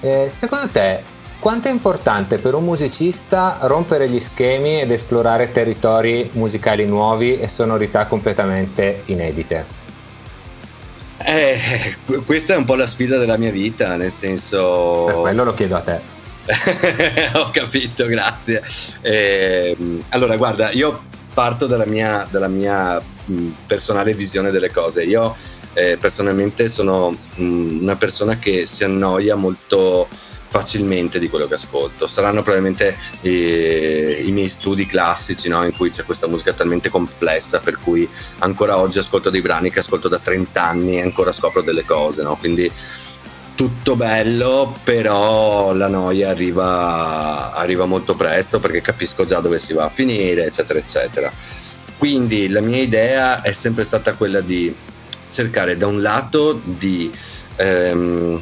Eh, 0.01 0.31
secondo 0.35 0.69
te 0.69 1.03
quanto 1.39 1.67
è 1.67 1.71
importante 1.71 2.37
per 2.37 2.53
un 2.53 2.63
musicista 2.63 3.57
rompere 3.61 4.09
gli 4.09 4.19
schemi 4.19 4.81
ed 4.81 4.91
esplorare 4.91 5.51
territori 5.51 6.29
musicali 6.33 6.85
nuovi 6.85 7.39
e 7.39 7.47
sonorità 7.47 8.05
completamente 8.05 9.03
inedite? 9.05 9.80
Eh, 11.25 11.95
questa 12.25 12.53
è 12.53 12.57
un 12.57 12.65
po' 12.65 12.75
la 12.75 12.87
sfida 12.87 13.17
della 13.17 13.37
mia 13.37 13.51
vita, 13.51 13.95
nel 13.95 14.11
senso... 14.11 15.05
Per 15.05 15.15
quello 15.15 15.43
lo 15.43 15.53
chiedo 15.53 15.75
a 15.75 15.81
te. 15.81 15.99
Ho 17.35 17.49
capito, 17.51 18.05
grazie. 18.07 18.63
Eh, 19.01 19.75
allora, 20.09 20.35
guarda, 20.37 20.71
io 20.71 21.01
parto 21.33 21.67
dalla 21.67 21.85
mia, 21.85 22.27
dalla 22.29 22.47
mia 22.47 23.01
personale 23.65 24.13
visione 24.13 24.51
delle 24.51 24.71
cose. 24.71 25.03
Io 25.03 25.35
eh, 25.73 25.97
personalmente 25.99 26.69
sono 26.69 27.09
mh, 27.09 27.79
una 27.81 27.95
persona 27.95 28.37
che 28.37 28.65
si 28.65 28.83
annoia 28.83 29.35
molto 29.35 30.07
facilmente 30.51 31.17
di 31.17 31.29
quello 31.29 31.47
che 31.47 31.53
ascolto. 31.53 32.07
Saranno 32.07 32.41
probabilmente 32.41 32.97
eh, 33.21 34.21
i 34.25 34.31
miei 34.31 34.49
studi 34.49 34.85
classici 34.85 35.47
no? 35.47 35.63
in 35.63 35.73
cui 35.73 35.89
c'è 35.89 36.03
questa 36.03 36.27
musica 36.27 36.51
talmente 36.51 36.89
complessa 36.89 37.59
per 37.61 37.79
cui 37.79 38.07
ancora 38.39 38.77
oggi 38.77 38.99
ascolto 38.99 39.29
dei 39.29 39.39
brani 39.39 39.69
che 39.69 39.79
ascolto 39.79 40.09
da 40.09 40.19
30 40.19 40.61
anni 40.61 40.97
e 40.97 41.03
ancora 41.03 41.31
scopro 41.31 41.61
delle 41.61 41.85
cose. 41.85 42.21
No? 42.21 42.35
Quindi 42.35 42.69
tutto 43.55 43.95
bello, 43.95 44.75
però 44.83 45.71
la 45.73 45.87
noia 45.87 46.31
arriva, 46.31 47.53
arriva 47.53 47.85
molto 47.85 48.15
presto 48.15 48.59
perché 48.59 48.81
capisco 48.81 49.23
già 49.23 49.39
dove 49.39 49.57
si 49.57 49.71
va 49.71 49.85
a 49.85 49.89
finire, 49.89 50.47
eccetera, 50.47 50.79
eccetera. 50.79 51.31
Quindi 51.97 52.49
la 52.49 52.59
mia 52.61 52.81
idea 52.81 53.41
è 53.41 53.53
sempre 53.53 53.85
stata 53.85 54.15
quella 54.15 54.41
di 54.41 54.75
cercare 55.29 55.77
da 55.77 55.87
un 55.87 56.01
lato 56.01 56.59
di 56.61 57.09
ehm, 57.55 58.41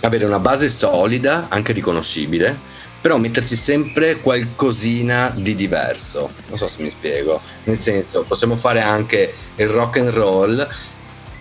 avere 0.00 0.24
una 0.24 0.38
base 0.38 0.68
solida, 0.68 1.46
anche 1.48 1.72
riconoscibile, 1.72 2.76
però 3.00 3.16
metterci 3.16 3.54
sempre 3.54 4.16
qualcosina 4.16 5.32
di 5.36 5.54
diverso. 5.54 6.30
Non 6.48 6.58
so 6.58 6.68
se 6.68 6.82
mi 6.82 6.90
spiego. 6.90 7.40
Nel 7.64 7.78
senso, 7.78 8.24
possiamo 8.26 8.56
fare 8.56 8.80
anche 8.80 9.32
il 9.56 9.68
rock 9.68 9.98
and 9.98 10.10
roll 10.10 10.68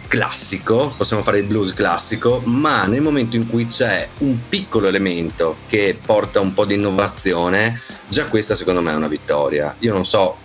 classico, 0.07 0.93
possiamo 0.95 1.21
fare 1.21 1.39
il 1.39 1.45
blues 1.45 1.73
classico, 1.73 2.41
ma 2.45 2.85
nel 2.85 3.01
momento 3.01 3.35
in 3.35 3.47
cui 3.49 3.67
c'è 3.67 4.07
un 4.19 4.37
piccolo 4.47 4.87
elemento 4.87 5.57
che 5.67 5.97
porta 6.03 6.39
un 6.39 6.53
po' 6.53 6.65
di 6.65 6.75
innovazione, 6.75 7.81
già 8.07 8.25
questa 8.25 8.55
secondo 8.55 8.81
me 8.81 8.91
è 8.91 8.95
una 8.95 9.07
vittoria. 9.07 9.75
Io 9.79 9.93
non 9.93 10.05
so 10.05 10.37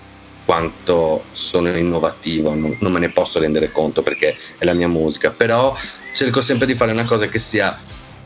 quanto 0.44 1.24
sono 1.30 1.68
innovativo, 1.76 2.54
non, 2.54 2.76
non 2.80 2.92
me 2.92 2.98
ne 2.98 3.10
posso 3.10 3.38
rendere 3.38 3.70
conto 3.70 4.02
perché 4.02 4.36
è 4.58 4.64
la 4.64 4.74
mia 4.74 4.88
musica, 4.88 5.30
però 5.30 5.76
cerco 6.14 6.40
sempre 6.40 6.66
di 6.66 6.74
fare 6.74 6.90
una 6.90 7.04
cosa 7.04 7.28
che 7.28 7.38
sia 7.38 7.78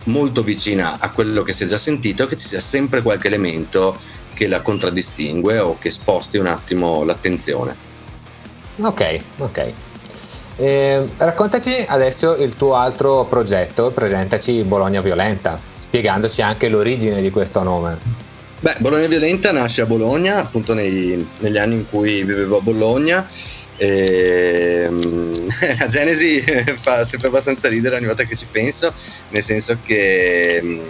molto 0.06 0.42
vicina 0.42 0.98
a 0.98 1.10
quello 1.10 1.42
che 1.42 1.52
si 1.52 1.64
è 1.64 1.66
già 1.66 1.78
sentito 1.78 2.26
che 2.26 2.36
ci 2.36 2.46
sia 2.46 2.60
sempre 2.60 3.02
qualche 3.02 3.28
elemento 3.28 3.96
che 4.34 4.48
la 4.48 4.60
contraddistingue 4.60 5.58
o 5.58 5.78
che 5.78 5.90
sposti 5.90 6.38
un 6.38 6.46
attimo 6.46 7.04
l'attenzione. 7.04 7.74
Ok, 8.78 9.20
ok. 9.38 9.72
Eh, 10.58 11.08
raccontaci 11.16 11.84
adesso 11.86 12.34
il 12.36 12.54
tuo 12.54 12.74
altro 12.74 13.24
progetto, 13.24 13.90
presentaci 13.90 14.62
Bologna 14.62 15.00
Violenta, 15.00 15.58
spiegandoci 15.80 16.42
anche 16.42 16.68
l'origine 16.68 17.20
di 17.20 17.30
questo 17.30 17.62
nome. 17.62 18.25
Beh, 18.58 18.76
Bologna 18.78 19.06
Violenta 19.06 19.52
nasce 19.52 19.82
a 19.82 19.86
Bologna, 19.86 20.38
appunto 20.38 20.72
nei, 20.72 21.28
negli 21.40 21.58
anni 21.58 21.74
in 21.74 21.88
cui 21.90 22.24
vivevo 22.24 22.56
a 22.58 22.60
Bologna. 22.62 23.28
E, 23.76 24.84
ehm, 24.86 25.46
la 25.78 25.86
Genesi 25.86 26.40
fa 26.76 27.04
sempre 27.04 27.28
abbastanza 27.28 27.68
ridere 27.68 27.96
ogni 27.96 28.06
volta 28.06 28.24
che 28.24 28.34
ci 28.34 28.46
penso, 28.50 28.94
nel 29.28 29.42
senso 29.42 29.78
che 29.84 30.60
mm, 30.62 30.80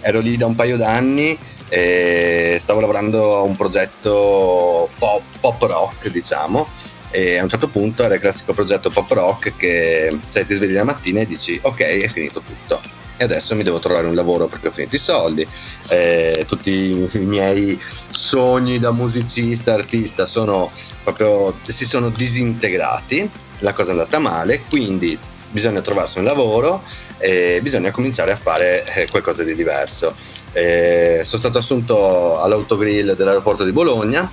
ero 0.00 0.20
lì 0.20 0.38
da 0.38 0.46
un 0.46 0.54
paio 0.54 0.78
d'anni 0.78 1.38
e 1.68 2.58
stavo 2.60 2.80
lavorando 2.80 3.36
a 3.36 3.40
un 3.42 3.56
progetto 3.56 4.88
pop, 4.98 5.22
pop 5.40 5.62
rock, 5.62 6.08
diciamo, 6.08 6.66
e 7.10 7.36
a 7.36 7.42
un 7.42 7.48
certo 7.50 7.68
punto 7.68 8.04
era 8.04 8.14
il 8.14 8.20
classico 8.20 8.54
progetto 8.54 8.88
pop 8.88 9.10
rock 9.10 9.54
che 9.56 10.16
sai 10.28 10.46
ti 10.46 10.54
svegli 10.54 10.72
la 10.72 10.84
mattina 10.84 11.20
e 11.20 11.26
dici 11.26 11.58
ok 11.62 11.80
è 11.80 12.08
finito 12.08 12.40
tutto 12.40 12.80
e 13.16 13.24
adesso 13.24 13.54
mi 13.54 13.62
devo 13.62 13.78
trovare 13.78 14.06
un 14.06 14.14
lavoro 14.14 14.46
perché 14.46 14.68
ho 14.68 14.70
finito 14.70 14.96
i 14.96 15.00
soldi, 15.00 15.46
eh, 15.88 16.44
tutti 16.46 16.90
i 16.90 17.18
miei 17.18 17.80
sogni 18.10 18.78
da 18.78 18.90
musicista, 18.90 19.74
artista 19.74 20.26
sono 20.26 20.70
proprio, 21.02 21.58
si 21.66 21.86
sono 21.86 22.10
disintegrati, 22.10 23.28
la 23.60 23.72
cosa 23.72 23.90
è 23.90 23.92
andata 23.92 24.18
male, 24.18 24.62
quindi 24.68 25.18
bisogna 25.50 25.80
trovarsi 25.80 26.18
un 26.18 26.24
lavoro 26.24 26.82
e 27.18 27.60
bisogna 27.62 27.90
cominciare 27.90 28.32
a 28.32 28.36
fare 28.36 28.84
eh, 28.94 29.08
qualcosa 29.10 29.42
di 29.42 29.54
diverso. 29.54 30.14
Eh, 30.52 31.20
sono 31.22 31.40
stato 31.40 31.58
assunto 31.58 32.40
all'autogrill 32.40 33.14
dell'aeroporto 33.14 33.64
di 33.64 33.72
Bologna 33.72 34.30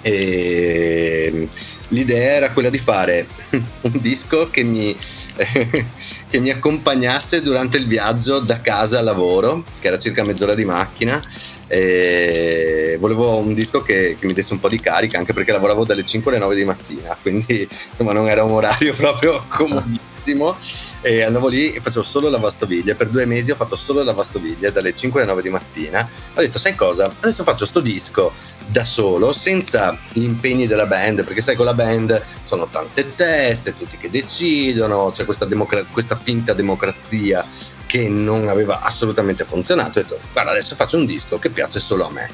e 0.00 1.48
l'idea 1.88 2.32
era 2.32 2.50
quella 2.50 2.70
di 2.70 2.78
fare 2.78 3.26
un 3.50 3.92
disco 4.00 4.48
che 4.50 4.62
mi, 4.62 4.96
che 6.32 6.40
mi 6.40 6.48
accompagnasse 6.48 7.42
durante 7.42 7.76
il 7.76 7.86
viaggio 7.86 8.38
da 8.38 8.62
casa 8.62 9.00
al 9.00 9.04
lavoro, 9.04 9.64
che 9.78 9.88
era 9.88 9.98
circa 9.98 10.24
mezz'ora 10.24 10.54
di 10.54 10.64
macchina. 10.64 11.20
E 11.68 12.96
volevo 12.98 13.36
un 13.36 13.52
disco 13.52 13.82
che, 13.82 14.16
che, 14.18 14.24
mi 14.24 14.32
desse 14.32 14.54
un 14.54 14.58
po' 14.58 14.70
di 14.70 14.80
carica, 14.80 15.18
anche 15.18 15.34
perché 15.34 15.52
lavoravo 15.52 15.84
dalle 15.84 16.06
5 16.06 16.30
alle 16.30 16.40
9 16.40 16.54
di 16.54 16.64
mattina, 16.64 17.14
quindi 17.20 17.68
insomma 17.90 18.14
non 18.14 18.30
era 18.30 18.44
un 18.44 18.52
orario 18.52 18.94
proprio 18.96 19.44
comodissimo. 19.46 20.56
E 21.02 21.20
andavo 21.20 21.48
lì 21.48 21.74
e 21.74 21.80
facevo 21.80 22.02
solo 22.02 22.30
lavastoviglie. 22.30 22.94
Per 22.94 23.10
due 23.10 23.26
mesi 23.26 23.50
ho 23.50 23.56
fatto 23.56 23.76
solo 23.76 24.02
lavastoviglie 24.02 24.72
dalle 24.72 24.94
5 24.94 25.20
alle 25.20 25.28
9 25.28 25.42
di 25.42 25.50
mattina. 25.50 26.08
Ho 26.34 26.40
detto, 26.40 26.58
sai 26.58 26.74
cosa? 26.74 27.12
Adesso 27.20 27.44
faccio 27.44 27.66
sto 27.66 27.80
disco 27.80 28.32
da 28.72 28.84
solo, 28.84 29.32
senza 29.32 29.96
gli 30.12 30.24
impegni 30.24 30.66
della 30.66 30.86
band, 30.86 31.22
perché 31.24 31.42
sai 31.42 31.54
con 31.54 31.66
la 31.66 31.74
band 31.74 32.20
sono 32.44 32.66
tante 32.68 33.14
teste, 33.14 33.76
tutti 33.76 33.98
che 33.98 34.10
decidono, 34.10 35.10
c'è 35.12 35.24
questa, 35.24 35.44
democra- 35.44 35.84
questa 35.84 36.16
finta 36.16 36.54
democrazia 36.54 37.46
che 37.86 38.08
non 38.08 38.48
aveva 38.48 38.80
assolutamente 38.80 39.44
funzionato. 39.44 39.98
Ho 39.98 40.02
detto, 40.02 40.18
guarda, 40.32 40.52
adesso 40.52 40.74
faccio 40.74 40.96
un 40.96 41.04
disco 41.04 41.38
che 41.38 41.50
piace 41.50 41.78
solo 41.78 42.06
a 42.06 42.10
me. 42.10 42.30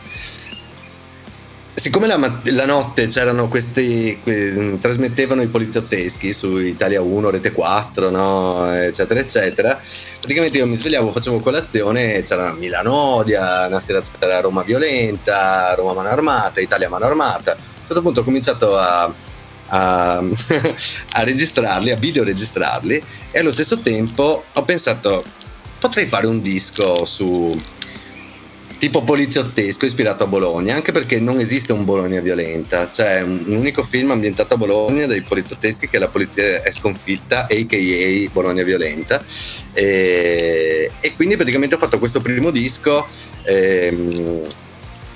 Siccome 1.78 2.06
la, 2.06 2.40
la, 2.44 2.66
notte 2.66 3.06
c'erano 3.06 3.48
questi, 3.48 4.18
que, 4.22 4.78
trasmettevano 4.80 5.42
i 5.42 5.46
poliziotteschi 5.46 6.32
su 6.32 6.58
Italia 6.58 7.00
1, 7.00 7.30
Rete 7.30 7.52
4, 7.52 8.10
no? 8.10 8.72
eccetera, 8.72 9.20
eccetera, 9.20 9.80
praticamente 10.18 10.58
io 10.58 10.66
mi 10.66 10.76
svegliavo, 10.76 11.12
facevo 11.12 11.38
colazione, 11.40 12.22
c'era 12.22 12.52
Milano 12.52 12.92
Odia, 12.92 13.66
una 13.66 13.80
sera 13.80 14.00
c'era 14.00 14.40
Roma 14.40 14.62
Violenta, 14.62 15.74
Roma 15.74 15.94
Mano 15.94 16.08
Armata, 16.08 16.60
Italia 16.60 16.88
Mano 16.88 17.06
Armata. 17.06 17.52
A 17.52 17.56
un 17.56 17.86
certo 17.86 18.02
punto 18.02 18.20
ho 18.20 18.24
cominciato 18.24 18.76
a, 18.76 19.12
a, 19.68 20.18
a 20.18 21.22
registrarli, 21.22 21.92
a 21.92 21.96
videoregistrarli 21.96 23.02
e 23.30 23.38
allo 23.38 23.52
stesso 23.52 23.78
tempo 23.78 24.44
ho 24.52 24.62
pensato 24.62 25.22
potrei 25.78 26.06
fare 26.06 26.26
un 26.26 26.40
disco 26.42 27.04
su 27.04 27.56
tipo 28.78 29.02
poliziottesco 29.02 29.86
ispirato 29.86 30.24
a 30.24 30.26
Bologna, 30.26 30.74
anche 30.74 30.92
perché 30.92 31.18
non 31.18 31.40
esiste 31.40 31.72
un 31.72 31.84
Bologna 31.84 32.20
violenta, 32.20 32.88
c'è 32.88 33.20
un, 33.20 33.42
un 33.46 33.56
unico 33.56 33.82
film 33.82 34.10
ambientato 34.12 34.54
a 34.54 34.56
Bologna 34.56 35.06
dei 35.06 35.22
poliziotteschi 35.22 35.88
che 35.88 35.98
la 35.98 36.08
polizia 36.08 36.62
è 36.62 36.70
sconfitta, 36.70 37.46
a.k.a. 37.50 38.30
Bologna 38.32 38.62
violenta, 38.62 39.22
e, 39.72 40.90
e 41.00 41.14
quindi 41.16 41.36
praticamente 41.36 41.74
ho 41.74 41.78
fatto 41.78 41.98
questo 41.98 42.20
primo 42.20 42.50
disco. 42.50 43.06
Ehm, 43.44 44.46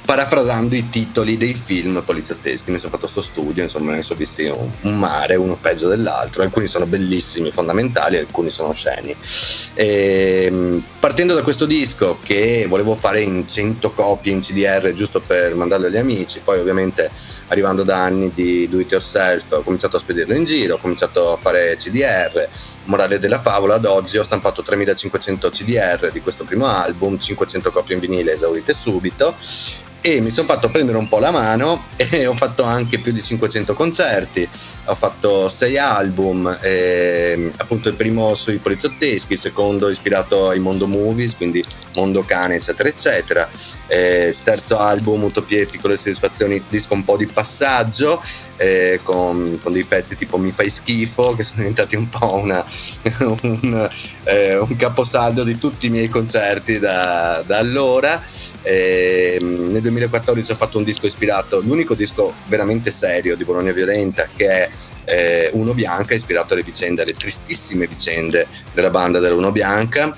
parafrasando 0.04 0.74
i 0.74 0.88
titoli 0.90 1.36
dei 1.36 1.54
film 1.54 2.02
poliziotteschi. 2.04 2.70
Mi 2.70 2.78
sono 2.78 2.92
fatto 2.92 3.06
sto 3.06 3.22
studio, 3.22 3.62
insomma, 3.62 3.92
ne 3.92 4.02
sono 4.02 4.18
visti 4.18 4.44
un, 4.44 4.98
mare, 4.98 5.36
uno 5.36 5.56
peggio 5.56 5.88
dell'altro. 5.88 6.42
Alcuni 6.42 6.66
sono 6.66 6.86
bellissimi, 6.86 7.50
fondamentali, 7.50 8.16
alcuni 8.16 8.50
sono 8.50 8.72
sceni. 8.72 9.14
E, 9.74 10.44
ehm, 10.46 10.82
partendo 10.98 11.34
da 11.34 11.42
questo 11.42 11.66
disco 11.66 12.18
che 12.22 12.66
volevo 12.68 12.94
fare 12.94 13.20
in 13.20 13.48
100 13.48 13.90
copie 13.92 14.32
in 14.32 14.40
CDR 14.40 14.92
giusto 14.94 15.20
per 15.20 15.54
mandarlo 15.54 15.86
agli 15.86 15.96
amici, 15.96 16.40
poi 16.42 16.58
ovviamente 16.58 17.10
arrivando 17.48 17.82
da 17.82 18.02
anni 18.02 18.32
di 18.34 18.68
do 18.68 18.80
it 18.80 18.90
yourself 18.90 19.52
ho 19.52 19.62
cominciato 19.62 19.96
a 19.96 20.00
spedirlo 20.00 20.34
in 20.34 20.44
giro, 20.44 20.74
ho 20.74 20.78
cominciato 20.78 21.32
a 21.32 21.36
fare 21.36 21.76
CDR, 21.76 22.48
morale 22.84 23.18
della 23.18 23.40
favola 23.40 23.74
ad 23.74 23.84
oggi 23.84 24.18
ho 24.18 24.22
stampato 24.22 24.62
3500 24.62 25.50
CDR 25.50 26.10
di 26.10 26.20
questo 26.20 26.44
primo 26.44 26.66
album, 26.66 27.18
500 27.18 27.70
copie 27.70 27.94
in 27.94 28.00
vinile 28.00 28.32
esaurite 28.32 28.74
subito 28.74 29.34
e 30.04 30.20
mi 30.20 30.30
sono 30.30 30.48
fatto 30.48 30.68
prendere 30.68 30.98
un 30.98 31.08
po' 31.08 31.20
la 31.20 31.30
mano 31.30 31.84
e 31.96 32.26
ho 32.26 32.34
fatto 32.34 32.64
anche 32.64 32.98
più 32.98 33.12
di 33.12 33.22
500 33.22 33.72
concerti, 33.72 34.46
ho 34.86 34.94
fatto 34.96 35.48
6 35.48 35.78
album, 35.78 36.58
eh, 36.60 37.52
appunto 37.56 37.88
il 37.88 37.94
primo 37.94 38.34
sui 38.34 38.56
poliziotteschi, 38.56 39.34
il 39.34 39.38
secondo 39.38 39.88
ispirato 39.88 40.48
ai 40.48 40.58
mondo 40.58 40.88
movies, 40.88 41.36
quindi 41.36 41.64
mondo 41.94 42.24
cane 42.24 42.56
eccetera 42.56 42.88
eccetera, 42.88 43.48
eh, 43.86 44.34
terzo 44.42 44.76
album 44.76 45.22
Utopie 45.22 45.60
e 45.60 45.66
piccole 45.66 45.96
soddisfazioni, 45.96 46.60
disco 46.68 46.94
un 46.94 47.04
po' 47.04 47.16
di 47.16 47.26
passaggio 47.32 48.22
eh, 48.56 49.00
con, 49.02 49.58
con, 49.62 49.72
dei 49.72 49.84
pezzi 49.84 50.16
tipo 50.16 50.38
Mi 50.38 50.52
fai 50.52 50.70
schifo 50.70 51.34
che 51.34 51.42
sono 51.42 51.58
diventati 51.58 51.96
un 51.96 52.08
po' 52.08 52.34
una, 52.34 52.64
un, 53.42 53.90
eh, 54.24 54.58
un, 54.58 54.76
caposaldo 54.76 55.42
di 55.42 55.58
tutti 55.58 55.86
i 55.86 55.90
miei 55.90 56.08
concerti 56.08 56.78
da, 56.78 57.42
da 57.46 57.58
allora. 57.58 58.22
nel 58.62 59.80
2014 59.80 60.52
ho 60.52 60.54
fatto 60.54 60.78
un 60.78 60.84
disco 60.84 61.06
ispirato, 61.06 61.60
l'unico 61.60 61.94
disco 61.94 62.34
veramente 62.46 62.90
serio 62.90 63.36
di 63.36 63.44
Bologna 63.44 63.72
Violenta 63.72 64.28
che 64.34 64.48
è 64.48 64.70
eh, 65.04 65.50
Uno 65.52 65.74
Bianca, 65.74 66.14
ispirato 66.14 66.54
alle 66.54 66.62
vicende, 66.62 67.02
alle 67.02 67.14
tristissime 67.14 67.86
vicende 67.86 68.46
della 68.72 68.90
banda 68.90 69.18
dell'Uno 69.18 69.50
Bianca. 69.50 70.14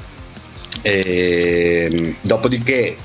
E, 0.82 2.16
dopodiché 2.20 2.96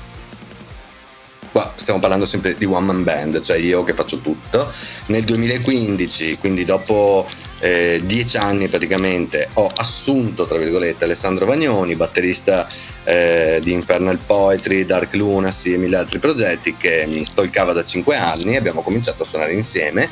qua 1.52 1.72
stiamo 1.76 2.00
parlando 2.00 2.26
sempre 2.26 2.54
di 2.56 2.64
one 2.64 2.86
man 2.86 3.02
band, 3.04 3.40
cioè 3.40 3.56
io 3.56 3.82
che 3.84 3.94
faccio 3.94 4.18
tutto. 4.18 4.72
Nel 5.06 5.24
2015, 5.24 6.38
quindi 6.38 6.64
dopo 6.64 7.26
eh, 7.60 8.00
dieci 8.04 8.36
anni 8.36 8.68
praticamente, 8.68 9.48
ho 9.54 9.68
assunto, 9.74 10.46
tra 10.46 10.58
virgolette, 10.58 11.04
Alessandro 11.04 11.46
Vagnoni, 11.46 11.94
batterista 11.96 12.66
eh, 13.04 13.60
di 13.62 13.72
Infernal 13.72 14.18
Poetry, 14.18 14.84
Dark 14.84 15.14
Lunacy 15.14 15.72
e 15.72 15.76
mille 15.76 15.96
altri 15.96 16.18
progetti 16.18 16.76
che 16.76 17.04
mi 17.08 17.24
stolcava 17.24 17.72
da 17.72 17.84
cinque 17.84 18.16
anni. 18.16 18.56
Abbiamo 18.56 18.82
cominciato 18.82 19.24
a 19.24 19.26
suonare 19.26 19.52
insieme 19.52 20.08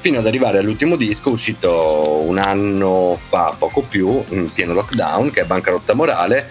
fino 0.00 0.18
ad 0.18 0.26
arrivare 0.26 0.58
all'ultimo 0.58 0.96
disco 0.96 1.30
uscito 1.30 2.22
un 2.24 2.38
anno 2.38 3.18
fa, 3.18 3.54
poco 3.58 3.82
più, 3.82 4.22
in 4.30 4.50
pieno 4.50 4.72
lockdown, 4.72 5.30
che 5.30 5.42
è 5.42 5.44
Bancarotta 5.44 5.94
Morale 5.94 6.48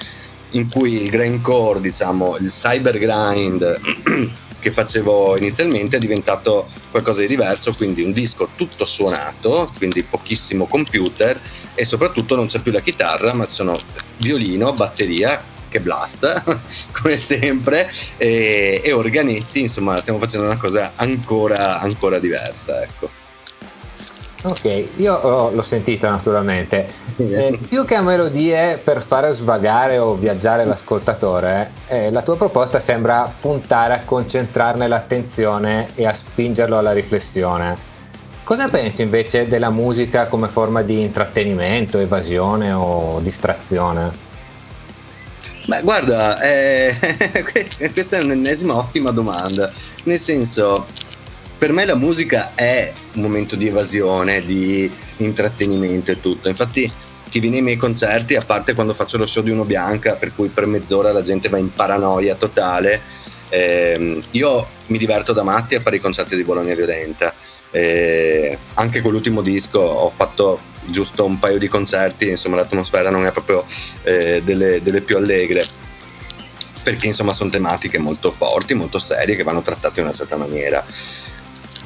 in 0.51 0.69
cui 0.69 1.01
il 1.01 1.09
grindcore, 1.09 1.81
diciamo, 1.81 2.38
il 2.38 2.51
cyber 2.51 2.97
grind 2.97 3.79
che 4.59 4.71
facevo 4.71 5.38
inizialmente 5.38 5.97
è 5.97 5.99
diventato 5.99 6.67
qualcosa 6.91 7.21
di 7.21 7.27
diverso, 7.27 7.73
quindi 7.73 8.03
un 8.03 8.12
disco 8.12 8.49
tutto 8.55 8.85
suonato, 8.85 9.67
quindi 9.77 10.03
pochissimo 10.03 10.65
computer 10.65 11.39
e 11.73 11.85
soprattutto 11.85 12.35
non 12.35 12.47
c'è 12.47 12.59
più 12.59 12.71
la 12.71 12.81
chitarra, 12.81 13.33
ma 13.33 13.45
ci 13.45 13.53
sono 13.53 13.77
violino, 14.17 14.73
batteria 14.73 15.41
che 15.69 15.79
blast 15.79 16.59
come 16.91 17.15
sempre 17.17 17.91
e, 18.17 18.81
e 18.83 18.91
organetti, 18.91 19.62
insomma 19.62 19.97
stiamo 20.01 20.19
facendo 20.19 20.47
una 20.47 20.57
cosa 20.57 20.91
ancora, 20.95 21.79
ancora 21.79 22.19
diversa, 22.19 22.81
ecco. 22.81 23.18
Ok, 24.41 24.88
io 24.95 25.15
oh, 25.15 25.52
l'ho 25.52 25.62
sentito 25.62 26.10
naturalmente. 26.10 26.88
Eh, 27.17 27.60
più 27.67 27.84
che 27.84 27.95
a 27.95 28.02
melodie 28.02 28.78
per 28.78 29.02
fare 29.02 29.34
svagare 29.34 29.97
o 29.97 30.15
viaggiare 30.15 30.63
l'ascoltatore, 30.63 31.71
eh, 31.88 32.10
la 32.10 32.21
tua 32.21 32.38
proposta 32.38 32.80
sembra 32.80 33.34
puntare 33.41 33.93
a 33.93 34.04
concentrarne 34.06 34.88
l'attenzione 34.88 35.89
e 35.95 36.06
a 36.06 36.13
spingerlo 36.13 36.78
alla 36.78 36.93
riflessione. 36.93 37.88
Cosa 38.45 38.69
pensi 38.69 39.02
invece 39.02 39.47
della 39.49 39.69
musica 39.69 40.28
come 40.28 40.47
forma 40.47 40.84
di 40.84 41.02
intrattenimento, 41.02 41.97
evasione 41.97 42.71
o 42.71 43.19
distrazione? 43.19 44.28
Beh, 45.65 45.82
guarda, 45.84 46.41
eh, 46.41 46.95
questa 47.93 48.17
è 48.17 48.23
un'ennesima 48.23 48.75
ottima 48.75 49.12
domanda. 49.12 49.69
Nel 50.06 50.17
senso, 50.17 50.84
per 51.60 51.74
me 51.74 51.86
la 51.86 51.95
musica 51.95 52.52
è 52.56 52.91
un 53.15 53.22
momento 53.22 53.58
di 53.58 53.67
evasione, 53.67 54.45
di 54.45 54.89
intrattenimento 55.17 56.10
e 56.10 56.22
tutto. 56.22 56.48
Infatti, 56.48 56.89
chi 57.30 57.39
viene 57.41 57.58
ai 57.58 57.62
miei 57.62 57.76
concerti, 57.76 58.36
a 58.36 58.41
parte 58.45 58.74
quando 58.74 58.93
faccio 58.93 59.17
lo 59.17 59.28
show 59.28 59.43
di 59.43 59.52
Uno 59.52 59.65
Bianca, 59.65 60.15
per 60.15 60.34
cui 60.34 60.48
per 60.48 60.65
mezz'ora 60.67 61.12
la 61.12 61.22
gente 61.22 61.50
va 61.50 61.58
in 61.58 61.74
paranoia 61.74 62.36
totale, 62.36 63.02
ehm, 63.50 64.22
io 64.32 64.65
mi 64.88 64.98
diverto 64.98 65.34
da 65.34 65.43
matti 65.43 65.76
a 65.76 65.82
fare 65.82 65.98
i 65.98 66.00
concerti 66.00 66.38
di 66.38 66.43
Bologna 66.43 66.74
Violenta. 66.74 67.34
Eh, 67.72 68.58
anche 68.76 69.02
con 69.02 69.12
l'ultimo 69.12 69.41
disco 69.41 69.80
ho 69.80 70.10
fatto 70.10 70.60
giusto 70.86 71.26
un 71.26 71.39
paio 71.39 71.60
di 71.60 71.67
concerti, 71.67 72.30
insomma 72.30 72.56
l'atmosfera 72.56 73.12
non 73.12 73.26
è 73.26 73.32
proprio 73.32 73.65
eh, 74.04 74.41
delle, 74.45 74.82
delle 74.82 75.02
più 75.02 75.17
allegre 75.17 75.63
perché 76.82 77.08
insomma 77.08 77.34
sono 77.34 77.50
tematiche 77.50 78.00
molto 78.00 78.32
forti, 78.32 78.74
molto 78.74 78.98
serie 78.98 79.36
che 79.36 79.43
vanno 79.43 79.62
trattate 79.62 80.00
in 80.00 80.08
una 80.08 80.15
certa 80.15 80.38
maniera. 80.38 80.84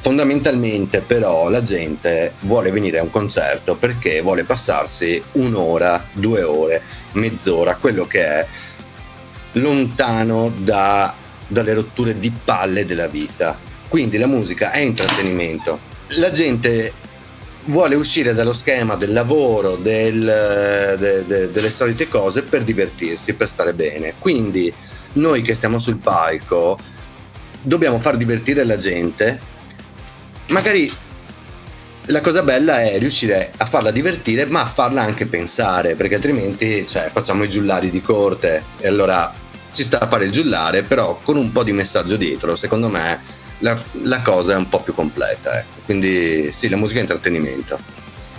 Fondamentalmente 0.04 1.00
però 1.00 1.48
la 1.48 1.62
gente 1.62 2.34
vuole 2.40 2.70
venire 2.70 2.98
a 2.98 3.02
un 3.02 3.10
concerto 3.10 3.74
perché 3.74 4.20
vuole 4.20 4.44
passarsi 4.44 5.22
un'ora, 5.32 6.04
due 6.12 6.42
ore, 6.42 6.82
mezz'ora, 7.12 7.76
quello 7.76 8.04
che 8.04 8.22
è 8.22 8.46
lontano 9.52 10.52
da, 10.58 11.14
dalle 11.46 11.72
rotture 11.72 12.18
di 12.18 12.30
palle 12.30 12.84
della 12.84 13.06
vita. 13.06 13.58
Quindi 13.88 14.18
la 14.18 14.26
musica 14.26 14.72
è 14.72 14.80
intrattenimento. 14.80 15.78
La 16.08 16.30
gente 16.30 16.92
vuole 17.64 17.94
uscire 17.94 18.34
dallo 18.34 18.52
schema 18.52 18.96
del 18.96 19.14
lavoro, 19.14 19.76
del, 19.76 20.96
de, 20.98 21.24
de, 21.24 21.50
delle 21.50 21.70
solite 21.70 22.08
cose 22.08 22.42
per 22.42 22.62
divertirsi, 22.62 23.32
per 23.32 23.48
stare 23.48 23.72
bene. 23.72 24.12
Quindi 24.18 24.70
noi 25.14 25.40
che 25.40 25.54
stiamo 25.54 25.78
sul 25.78 25.96
palco 25.96 26.76
dobbiamo 27.62 27.98
far 28.00 28.18
divertire 28.18 28.66
la 28.66 28.76
gente 28.76 29.52
magari 30.48 30.90
la 32.08 32.20
cosa 32.20 32.42
bella 32.42 32.82
è 32.82 32.98
riuscire 32.98 33.52
a 33.56 33.64
farla 33.64 33.90
divertire, 33.90 34.46
ma 34.46 34.62
a 34.62 34.66
farla 34.66 35.02
anche 35.02 35.26
pensare, 35.26 35.94
perché 35.94 36.16
altrimenti 36.16 36.86
cioè, 36.86 37.10
facciamo 37.12 37.44
i 37.44 37.48
giullari 37.48 37.90
di 37.90 38.02
corte 38.02 38.62
e 38.78 38.88
allora 38.88 39.32
ci 39.72 39.82
sta 39.82 40.00
a 40.00 40.06
fare 40.06 40.26
il 40.26 40.30
giullare, 40.30 40.82
però 40.82 41.18
con 41.22 41.36
un 41.36 41.50
po' 41.50 41.64
di 41.64 41.72
messaggio 41.72 42.16
dietro, 42.16 42.56
secondo 42.56 42.88
me 42.88 43.20
la, 43.58 43.76
la 44.02 44.20
cosa 44.20 44.52
è 44.52 44.56
un 44.56 44.68
po' 44.68 44.80
più 44.80 44.94
completa. 44.94 45.58
Eh. 45.58 45.64
Quindi 45.84 46.52
sì, 46.52 46.68
la 46.68 46.76
musica 46.76 46.98
è 46.98 47.02
intrattenimento. 47.02 47.78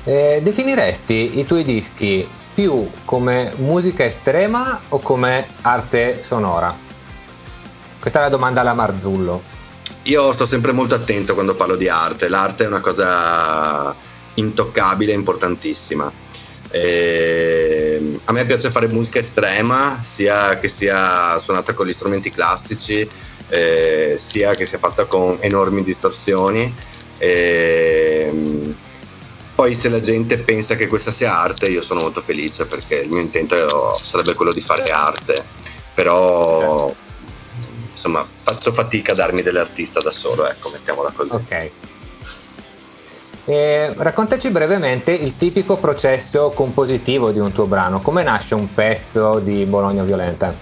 Eh, 0.04 0.40
definiresti 0.44 1.40
i 1.40 1.46
tuoi 1.46 1.64
dischi 1.64 2.28
più 2.54 2.90
come 3.04 3.52
musica 3.58 4.06
estrema 4.06 4.80
o 4.90 5.00
come 5.00 5.46
arte 5.62 6.24
sonora? 6.24 6.78
Questa 8.00 8.20
è 8.20 8.22
la 8.22 8.30
domanda 8.30 8.62
alla 8.62 8.74
Marzullo. 8.74 9.55
Io 10.06 10.32
sto 10.34 10.46
sempre 10.46 10.72
molto 10.72 10.94
attento 10.94 11.34
quando 11.34 11.56
parlo 11.56 11.76
di 11.76 11.90
arte, 11.90 12.28
l'arte 12.28 12.64
è 12.64 12.68
una 12.68 12.80
cosa 12.80 13.96
intoccabile, 14.36 15.14
importantissima. 15.14 16.12
E 16.70 18.20
a 18.26 18.32
me 18.32 18.46
piace 18.46 18.70
fare 18.70 18.88
musica 18.88 19.18
estrema, 19.18 20.00
sia 20.04 20.60
che 20.60 20.68
sia 20.68 21.40
suonata 21.40 21.74
con 21.74 21.88
gli 21.88 21.94
strumenti 21.94 22.30
classici, 22.30 23.08
eh, 23.50 24.16
sia 24.20 24.54
che 24.54 24.68
sia 24.68 24.78
fatta 24.78 25.06
con 25.06 25.38
enormi 25.40 25.84
distorsioni. 25.84 26.72
E, 27.18 28.76
poi 29.56 29.74
se 29.74 29.90
la 29.90 30.02
gente 30.02 30.38
pensa 30.38 30.76
che 30.76 30.88
questa 30.88 31.12
sia 31.12 31.36
arte, 31.36 31.68
io 31.68 31.82
sono 31.82 32.02
molto 32.02 32.22
felice 32.22 32.66
perché 32.66 32.98
il 32.98 33.10
mio 33.10 33.22
intento 33.22 33.94
sarebbe 33.96 34.36
quello 34.36 34.54
di 34.54 34.62
fare 34.62 34.84
arte, 34.92 35.44
però 35.96 36.94
insomma 37.96 38.26
faccio 38.26 38.74
fatica 38.74 39.14
a 39.14 39.16
darmi 39.16 39.42
dell'artista 39.42 40.02
da 40.02 40.12
solo, 40.12 40.48
ecco, 40.48 40.70
mettiamola 40.70 41.12
così. 41.16 41.32
Ok. 41.34 41.72
E 43.48 43.94
raccontaci 43.96 44.50
brevemente 44.50 45.12
il 45.12 45.38
tipico 45.38 45.78
processo 45.78 46.50
compositivo 46.50 47.32
di 47.32 47.40
un 47.40 47.52
tuo 47.52 47.66
brano, 47.66 48.02
come 48.02 48.24
nasce 48.24 48.56
un 48.56 48.74
pezzo 48.74 49.40
di 49.40 49.66
Bologna 49.66 50.04
Violenta? 50.04 50.54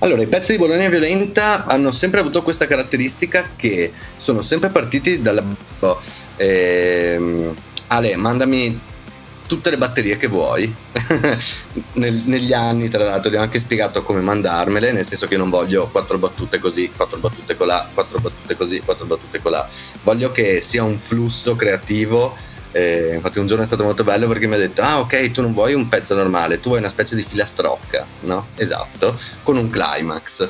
Allora, 0.00 0.22
i 0.22 0.26
pezzi 0.26 0.52
di 0.52 0.58
Bologna 0.58 0.88
Violenta 0.88 1.64
hanno 1.64 1.90
sempre 1.90 2.20
avuto 2.20 2.42
questa 2.42 2.66
caratteristica 2.66 3.50
che 3.56 3.92
sono 4.18 4.42
sempre 4.42 4.68
partiti 4.68 5.22
dalla... 5.22 5.42
Ehm, 6.36 7.54
Ale, 7.86 8.16
mandami 8.16 8.80
tutte 9.46 9.70
le 9.70 9.78
batterie 9.78 10.16
che 10.16 10.26
vuoi. 10.26 10.72
Negli 11.94 12.52
anni, 12.52 12.88
tra 12.88 13.04
l'altro, 13.04 13.30
gli 13.30 13.36
ho 13.36 13.40
anche 13.40 13.60
spiegato 13.60 14.02
come 14.02 14.20
mandarmele, 14.20 14.92
nel 14.92 15.04
senso 15.04 15.26
che 15.26 15.36
non 15.36 15.50
voglio 15.50 15.88
quattro 15.88 16.18
battute 16.18 16.58
così, 16.58 16.90
quattro 16.94 17.18
battute 17.18 17.56
colà, 17.56 17.88
quattro 17.92 18.18
battute 18.18 18.56
così, 18.56 18.80
quattro 18.80 19.06
battute 19.06 19.40
colà. 19.40 19.68
Voglio 20.02 20.30
che 20.30 20.60
sia 20.60 20.82
un 20.82 20.98
flusso 20.98 21.54
creativo. 21.56 22.36
Eh, 22.72 23.12
infatti 23.14 23.38
un 23.38 23.46
giorno 23.46 23.62
è 23.62 23.66
stato 23.66 23.84
molto 23.84 24.02
bello 24.02 24.26
perché 24.26 24.48
mi 24.48 24.54
ha 24.54 24.58
detto 24.58 24.82
ah 24.82 24.98
ok 24.98 25.30
tu 25.30 25.40
non 25.42 25.52
vuoi 25.52 25.74
un 25.74 25.88
pezzo 25.88 26.16
normale 26.16 26.58
tu 26.58 26.70
vuoi 26.70 26.80
una 26.80 26.88
specie 26.88 27.14
di 27.14 27.22
filastrocca 27.22 28.04
no? 28.22 28.48
esatto 28.56 29.16
con 29.44 29.56
un 29.56 29.70
climax 29.70 30.48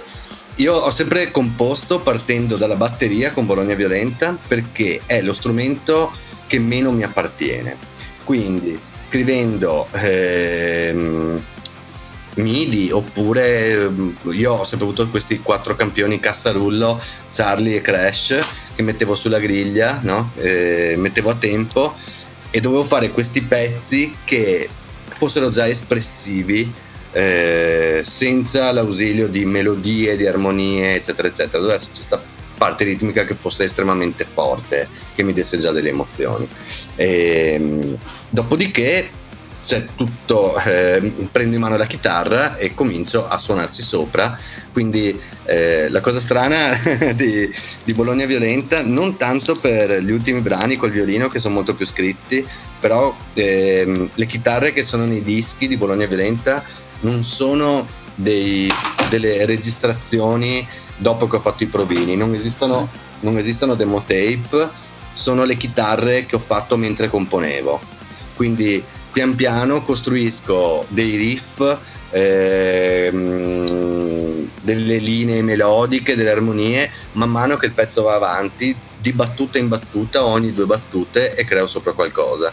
io 0.56 0.72
ho 0.72 0.90
sempre 0.90 1.30
composto 1.30 1.98
partendo 2.00 2.56
dalla 2.56 2.76
batteria 2.76 3.32
con 3.32 3.44
Bologna 3.44 3.74
Violenta 3.74 4.38
perché 4.48 5.02
è 5.04 5.20
lo 5.20 5.34
strumento 5.34 6.12
che 6.46 6.58
meno 6.58 6.92
mi 6.92 7.02
appartiene. 7.02 7.76
Quindi 8.24 8.78
scrivendo 9.06 9.86
ehm, 9.92 11.42
MIDI 12.34 12.90
oppure 12.90 13.72
ehm, 13.72 14.16
io 14.30 14.52
ho 14.54 14.64
sempre 14.64 14.86
avuto 14.86 15.08
questi 15.08 15.38
quattro 15.40 15.76
campioni 15.76 16.18
Cassarullo, 16.18 17.00
Charlie 17.32 17.76
e 17.76 17.80
Crash 17.80 18.38
che 18.74 18.82
mettevo 18.82 19.14
sulla 19.14 19.38
griglia, 19.38 20.00
no? 20.02 20.32
eh, 20.36 20.94
mettevo 20.96 21.30
a 21.30 21.34
tempo 21.36 21.94
e 22.50 22.60
dovevo 22.60 22.84
fare 22.84 23.10
questi 23.10 23.40
pezzi 23.42 24.16
che 24.24 24.68
fossero 25.10 25.50
già 25.50 25.68
espressivi 25.68 26.72
eh, 27.12 28.02
senza 28.04 28.72
l'ausilio 28.72 29.28
di 29.28 29.44
melodie, 29.44 30.16
di 30.16 30.26
armonie, 30.26 30.96
eccetera, 30.96 31.28
eccetera. 31.28 31.58
Doveva 31.58 31.74
esserci 31.74 32.04
questa 32.06 32.33
parte 32.64 32.84
ritmica 32.84 33.26
che 33.26 33.34
fosse 33.34 33.64
estremamente 33.64 34.24
forte, 34.24 34.88
che 35.14 35.22
mi 35.22 35.34
desse 35.34 35.58
già 35.58 35.70
delle 35.70 35.90
emozioni. 35.90 36.48
E, 36.96 37.52
ehm, 37.56 37.98
dopodiché 38.30 39.10
c'è 39.62 39.84
tutto, 39.94 40.58
eh, 40.58 41.12
prendo 41.30 41.56
in 41.56 41.60
mano 41.60 41.76
la 41.76 41.86
chitarra 41.86 42.56
e 42.56 42.72
comincio 42.72 43.28
a 43.28 43.36
suonarci 43.36 43.82
sopra. 43.82 44.38
Quindi 44.72 45.18
eh, 45.44 45.90
la 45.90 46.00
cosa 46.00 46.20
strana 46.20 46.74
di, 47.14 47.52
di, 47.84 47.92
Bologna 47.92 48.24
Violenta, 48.24 48.82
non 48.82 49.18
tanto 49.18 49.54
per 49.54 50.02
gli 50.02 50.10
ultimi 50.10 50.40
brani 50.40 50.76
col 50.76 50.90
violino 50.90 51.28
che 51.28 51.38
sono 51.38 51.54
molto 51.54 51.74
più 51.74 51.84
scritti, 51.84 52.46
però 52.80 53.14
eh, 53.34 54.08
le 54.14 54.26
chitarre 54.26 54.72
che 54.72 54.84
sono 54.84 55.04
nei 55.04 55.22
dischi 55.22 55.68
di 55.68 55.76
Bologna 55.76 56.06
Violenta 56.06 56.64
non 57.00 57.24
sono 57.24 57.86
dei, 58.14 58.70
delle 59.10 59.44
registrazioni 59.44 60.66
dopo 60.96 61.26
che 61.28 61.36
ho 61.36 61.40
fatto 61.40 61.62
i 61.62 61.66
provini. 61.66 62.16
Non 62.16 62.34
esistono, 62.34 62.88
non 63.20 63.38
esistono 63.38 63.74
demo 63.74 64.00
tape, 64.00 64.68
sono 65.12 65.44
le 65.44 65.56
chitarre 65.56 66.26
che 66.26 66.36
ho 66.36 66.40
fatto 66.40 66.76
mentre 66.76 67.08
componevo. 67.08 67.80
Quindi 68.34 68.82
pian 69.12 69.34
piano 69.34 69.82
costruisco 69.84 70.84
dei 70.88 71.16
riff, 71.16 71.76
ehm, 72.10 73.62
delle 74.60 74.96
linee 74.98 75.42
melodiche, 75.42 76.16
delle 76.16 76.30
armonie, 76.32 76.90
man 77.12 77.30
mano 77.30 77.56
che 77.56 77.66
il 77.66 77.72
pezzo 77.72 78.02
va 78.02 78.14
avanti, 78.14 78.74
di 78.98 79.12
battuta 79.12 79.58
in 79.58 79.68
battuta, 79.68 80.24
ogni 80.24 80.52
due 80.52 80.66
battute 80.66 81.34
e 81.34 81.44
creo 81.44 81.66
sopra 81.66 81.92
qualcosa. 81.92 82.52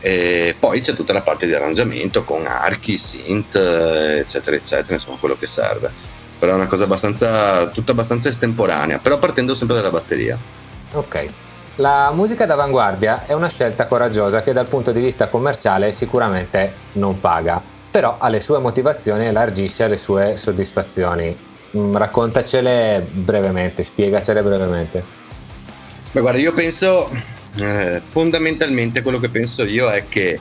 E 0.00 0.54
poi 0.56 0.80
c'è 0.80 0.94
tutta 0.94 1.12
la 1.12 1.22
parte 1.22 1.46
di 1.46 1.54
arrangiamento 1.54 2.22
con 2.22 2.46
archi, 2.46 2.96
synth, 2.96 3.56
eccetera, 3.56 4.54
eccetera, 4.54 4.94
insomma 4.94 5.16
quello 5.18 5.36
che 5.36 5.48
serve 5.48 6.17
però 6.38 6.52
è 6.52 6.54
una 6.54 6.66
cosa 6.66 6.84
abbastanza, 6.84 7.66
tutta 7.66 7.92
abbastanza 7.92 8.28
estemporanea, 8.28 8.98
però 8.98 9.18
partendo 9.18 9.54
sempre 9.54 9.76
dalla 9.76 9.90
batteria. 9.90 10.38
Ok. 10.92 11.26
La 11.76 12.10
musica 12.12 12.46
d'avanguardia 12.46 13.26
è 13.26 13.32
una 13.32 13.48
scelta 13.48 13.86
coraggiosa 13.86 14.42
che 14.42 14.52
dal 14.52 14.66
punto 14.66 14.90
di 14.90 15.00
vista 15.00 15.28
commerciale 15.28 15.92
sicuramente 15.92 16.72
non 16.92 17.20
paga, 17.20 17.62
però 17.90 18.16
ha 18.18 18.28
le 18.28 18.40
sue 18.40 18.58
motivazioni 18.58 19.24
e 19.24 19.28
elargisce 19.28 19.86
le 19.88 19.96
sue 19.96 20.36
soddisfazioni. 20.36 21.36
Mm, 21.76 21.94
raccontacele 21.94 23.06
brevemente, 23.10 23.84
spiegacele 23.84 24.42
brevemente. 24.42 25.04
Beh, 26.12 26.20
guarda, 26.20 26.40
io 26.40 26.52
penso 26.52 27.06
eh, 27.56 28.00
fondamentalmente 28.04 29.02
quello 29.02 29.20
che 29.20 29.28
penso 29.28 29.64
io 29.64 29.90
è 29.90 30.08
che 30.08 30.40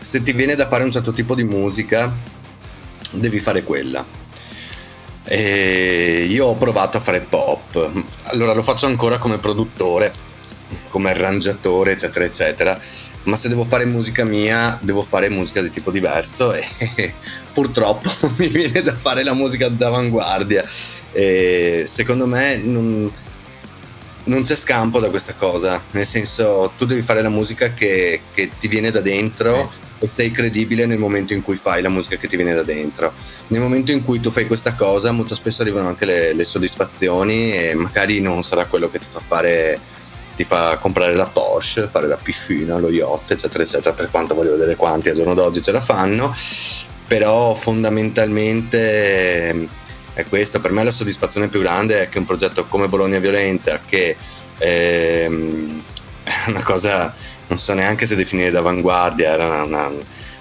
se 0.00 0.22
ti 0.22 0.32
viene 0.32 0.54
da 0.54 0.68
fare 0.68 0.84
un 0.84 0.92
certo 0.92 1.12
tipo 1.12 1.34
di 1.34 1.44
musica, 1.44 2.12
devi 3.12 3.38
fare 3.38 3.62
quella 3.62 4.15
e 5.28 6.26
io 6.28 6.46
ho 6.46 6.54
provato 6.54 6.96
a 6.96 7.00
fare 7.00 7.20
pop, 7.20 8.04
allora 8.24 8.52
lo 8.52 8.62
faccio 8.62 8.86
ancora 8.86 9.18
come 9.18 9.38
produttore, 9.38 10.12
come 10.88 11.10
arrangiatore, 11.10 11.92
eccetera, 11.92 12.24
eccetera. 12.24 12.80
Ma 13.24 13.36
se 13.36 13.48
devo 13.48 13.64
fare 13.64 13.84
musica 13.86 14.24
mia, 14.24 14.78
devo 14.80 15.02
fare 15.02 15.28
musica 15.28 15.60
di 15.60 15.70
tipo 15.70 15.90
diverso 15.90 16.52
e 16.52 16.64
purtroppo 17.52 18.08
mi 18.38 18.46
viene 18.48 18.82
da 18.82 18.94
fare 18.94 19.24
la 19.24 19.32
musica 19.32 19.68
d'avanguardia. 19.68 20.64
E 21.10 21.86
secondo 21.88 22.26
me 22.26 22.56
non, 22.58 23.10
non 24.24 24.42
c'è 24.42 24.54
scampo 24.54 25.00
da 25.00 25.10
questa 25.10 25.34
cosa, 25.34 25.82
nel 25.90 26.06
senso 26.06 26.72
tu 26.78 26.84
devi 26.84 27.02
fare 27.02 27.20
la 27.20 27.30
musica 27.30 27.72
che, 27.72 28.20
che 28.32 28.50
ti 28.60 28.68
viene 28.68 28.92
da 28.92 29.00
dentro 29.00 29.60
eh 29.60 29.85
e 29.98 30.06
sei 30.06 30.30
credibile 30.30 30.86
nel 30.86 30.98
momento 30.98 31.32
in 31.32 31.42
cui 31.42 31.56
fai 31.56 31.82
la 31.82 31.88
musica 31.88 32.16
che 32.16 32.28
ti 32.28 32.36
viene 32.36 32.54
da 32.54 32.62
dentro. 32.62 33.12
Nel 33.48 33.60
momento 33.60 33.92
in 33.92 34.04
cui 34.04 34.20
tu 34.20 34.30
fai 34.30 34.46
questa 34.46 34.74
cosa, 34.74 35.10
molto 35.10 35.34
spesso 35.34 35.62
arrivano 35.62 35.88
anche 35.88 36.04
le, 36.04 36.32
le 36.32 36.44
soddisfazioni 36.44 37.52
e 37.52 37.74
magari 37.74 38.20
non 38.20 38.42
sarà 38.42 38.66
quello 38.66 38.90
che 38.90 38.98
ti 38.98 39.06
fa 39.08 39.20
fare 39.20 39.94
ti 40.36 40.44
fa 40.44 40.76
comprare 40.76 41.14
la 41.14 41.24
Porsche, 41.24 41.88
fare 41.88 42.06
la 42.06 42.18
piscina, 42.18 42.78
lo 42.78 42.90
yacht, 42.90 43.30
eccetera, 43.30 43.64
eccetera, 43.64 43.94
per 43.94 44.10
quanto 44.10 44.34
voglio 44.34 44.52
vedere 44.52 44.76
quanti 44.76 45.08
al 45.08 45.16
giorno 45.16 45.32
d'oggi 45.32 45.62
ce 45.62 45.72
la 45.72 45.80
fanno, 45.80 46.36
però 47.06 47.54
fondamentalmente 47.54 49.68
è 50.12 50.24
questo, 50.28 50.60
per 50.60 50.72
me 50.72 50.84
la 50.84 50.90
soddisfazione 50.90 51.48
più 51.48 51.60
grande 51.60 52.02
è 52.02 52.10
che 52.10 52.18
un 52.18 52.26
progetto 52.26 52.66
come 52.66 52.86
Bologna 52.86 53.18
Violenta, 53.18 53.80
che 53.84 54.14
ehm, 54.58 55.82
è 56.22 56.48
una 56.48 56.62
cosa 56.62 57.14
non 57.48 57.58
so 57.58 57.74
neanche 57.74 58.06
se 58.06 58.16
definire 58.16 58.50
d'avanguardia, 58.50 59.32
era 59.32 59.62
una, 59.62 59.90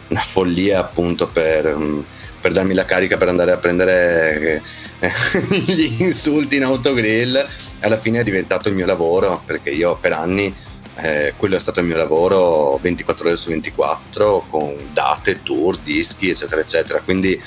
una 0.08 0.22
follia 0.22 0.80
appunto 0.80 1.28
per, 1.28 1.76
mm, 1.76 2.00
per, 2.42 2.52
darmi 2.52 2.74
la 2.74 2.86
carica 2.86 3.18
per 3.18 3.28
andare 3.28 3.52
a 3.52 3.58
prendere 3.58 4.62
eh, 5.00 5.12
gli 5.66 6.02
insulti 6.02 6.56
in 6.58 6.64
autogrill. 6.64 7.46
Alla 7.82 7.98
fine 7.98 8.20
è 8.20 8.24
diventato 8.24 8.70
il 8.70 8.76
mio 8.76 8.86
lavoro 8.86 9.42
perché 9.46 9.70
io 9.70 9.98
per 9.98 10.14
anni 10.14 10.54
eh, 10.98 11.34
quello 11.36 11.56
è 11.56 11.60
stato 11.60 11.82
il 11.82 11.86
mio 11.86 11.98
lavoro 11.98 12.78
24 12.82 13.28
ore 13.28 13.38
su 13.38 13.50
24 13.50 14.48
con 14.50 14.76
date, 14.94 15.44
tour, 15.44 15.78
dischi 15.78 16.30
eccetera 16.30 16.62
eccetera 16.62 17.02
quindi 17.02 17.40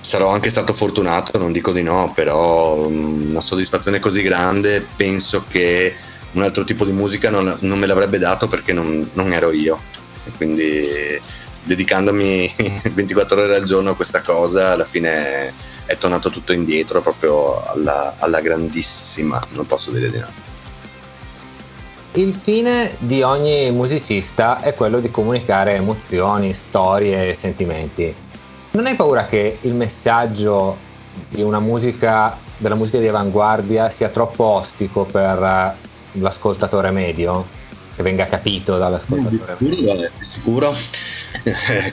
sarò 0.00 0.28
anche 0.28 0.50
stato 0.50 0.74
fortunato 0.74 1.38
non 1.38 1.52
dico 1.52 1.72
di 1.72 1.82
no 1.82 2.12
però 2.14 2.86
mm, 2.86 3.30
una 3.30 3.40
soddisfazione 3.40 3.98
così 3.98 4.20
grande 4.20 4.86
penso 4.94 5.44
che 5.48 5.94
un 6.34 6.42
altro 6.42 6.64
tipo 6.64 6.84
di 6.84 6.92
musica 6.92 7.30
non, 7.30 7.56
non 7.60 7.78
me 7.78 7.86
l'avrebbe 7.86 8.18
dato 8.18 8.46
perché 8.46 8.72
non, 8.72 9.10
non 9.14 9.32
ero 9.32 9.50
io. 9.50 9.80
E 10.24 10.30
quindi 10.36 10.82
dedicandomi 11.64 12.54
24 12.92 13.42
ore 13.42 13.56
al 13.56 13.64
giorno 13.64 13.90
a 13.90 13.96
questa 13.96 14.20
cosa, 14.20 14.72
alla 14.72 14.84
fine 14.84 15.52
è 15.86 15.96
tornato 15.96 16.30
tutto 16.30 16.52
indietro 16.52 17.00
proprio 17.02 17.64
alla, 17.66 18.14
alla 18.18 18.40
grandissima, 18.40 19.42
non 19.50 19.66
posso 19.66 19.90
dire 19.90 20.10
di 20.10 20.18
no. 20.18 20.52
Il 22.12 22.34
fine 22.34 22.94
di 22.98 23.22
ogni 23.22 23.70
musicista 23.72 24.60
è 24.60 24.74
quello 24.74 25.00
di 25.00 25.10
comunicare 25.10 25.74
emozioni, 25.74 26.52
storie 26.52 27.28
e 27.28 27.34
sentimenti. 27.34 28.14
Non 28.70 28.86
hai 28.86 28.94
paura 28.94 29.26
che 29.26 29.58
il 29.62 29.74
messaggio 29.74 30.76
musica, 31.30 32.36
della 32.56 32.76
musica 32.76 32.98
di 32.98 33.08
avanguardia 33.08 33.90
sia 33.90 34.08
troppo 34.08 34.44
ostico 34.44 35.04
per 35.04 35.76
l'ascoltatore 36.14 36.90
medio? 36.90 37.62
Che 37.94 38.02
venga 38.02 38.26
capito 38.26 38.76
dall'ascoltatore 38.76 39.56
medio? 39.58 39.94
Di 39.94 40.24
sicuro, 40.24 40.74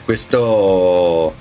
questo, 0.04 1.34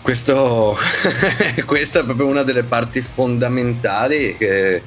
questo 0.00 0.76
questa 1.66 2.00
è 2.00 2.04
proprio 2.04 2.26
una 2.26 2.42
delle 2.42 2.62
parti 2.62 3.02
fondamentali, 3.02 4.36
eh, 4.38 4.82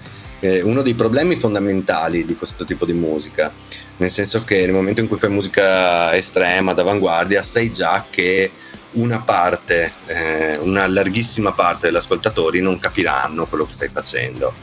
uno 0.61 0.81
dei 0.81 0.93
problemi 0.93 1.35
fondamentali 1.35 2.25
di 2.25 2.35
questo 2.35 2.65
tipo 2.65 2.85
di 2.85 2.93
musica, 2.93 3.51
nel 3.97 4.11
senso 4.11 4.43
che 4.43 4.61
nel 4.61 4.73
momento 4.73 5.01
in 5.01 5.07
cui 5.07 5.17
fai 5.17 5.29
musica 5.29 6.15
estrema, 6.15 6.73
d'avanguardia, 6.73 7.41
sai 7.41 7.71
già 7.71 8.05
che 8.09 8.51
una 8.91 9.19
parte, 9.19 9.91
eh, 10.05 10.57
una 10.61 10.87
larghissima 10.87 11.51
parte 11.51 11.87
degli 11.87 11.95
ascoltatori 11.97 12.61
non 12.61 12.77
capiranno 12.77 13.45
quello 13.47 13.65
che 13.65 13.73
stai 13.73 13.89
facendo. 13.89 14.53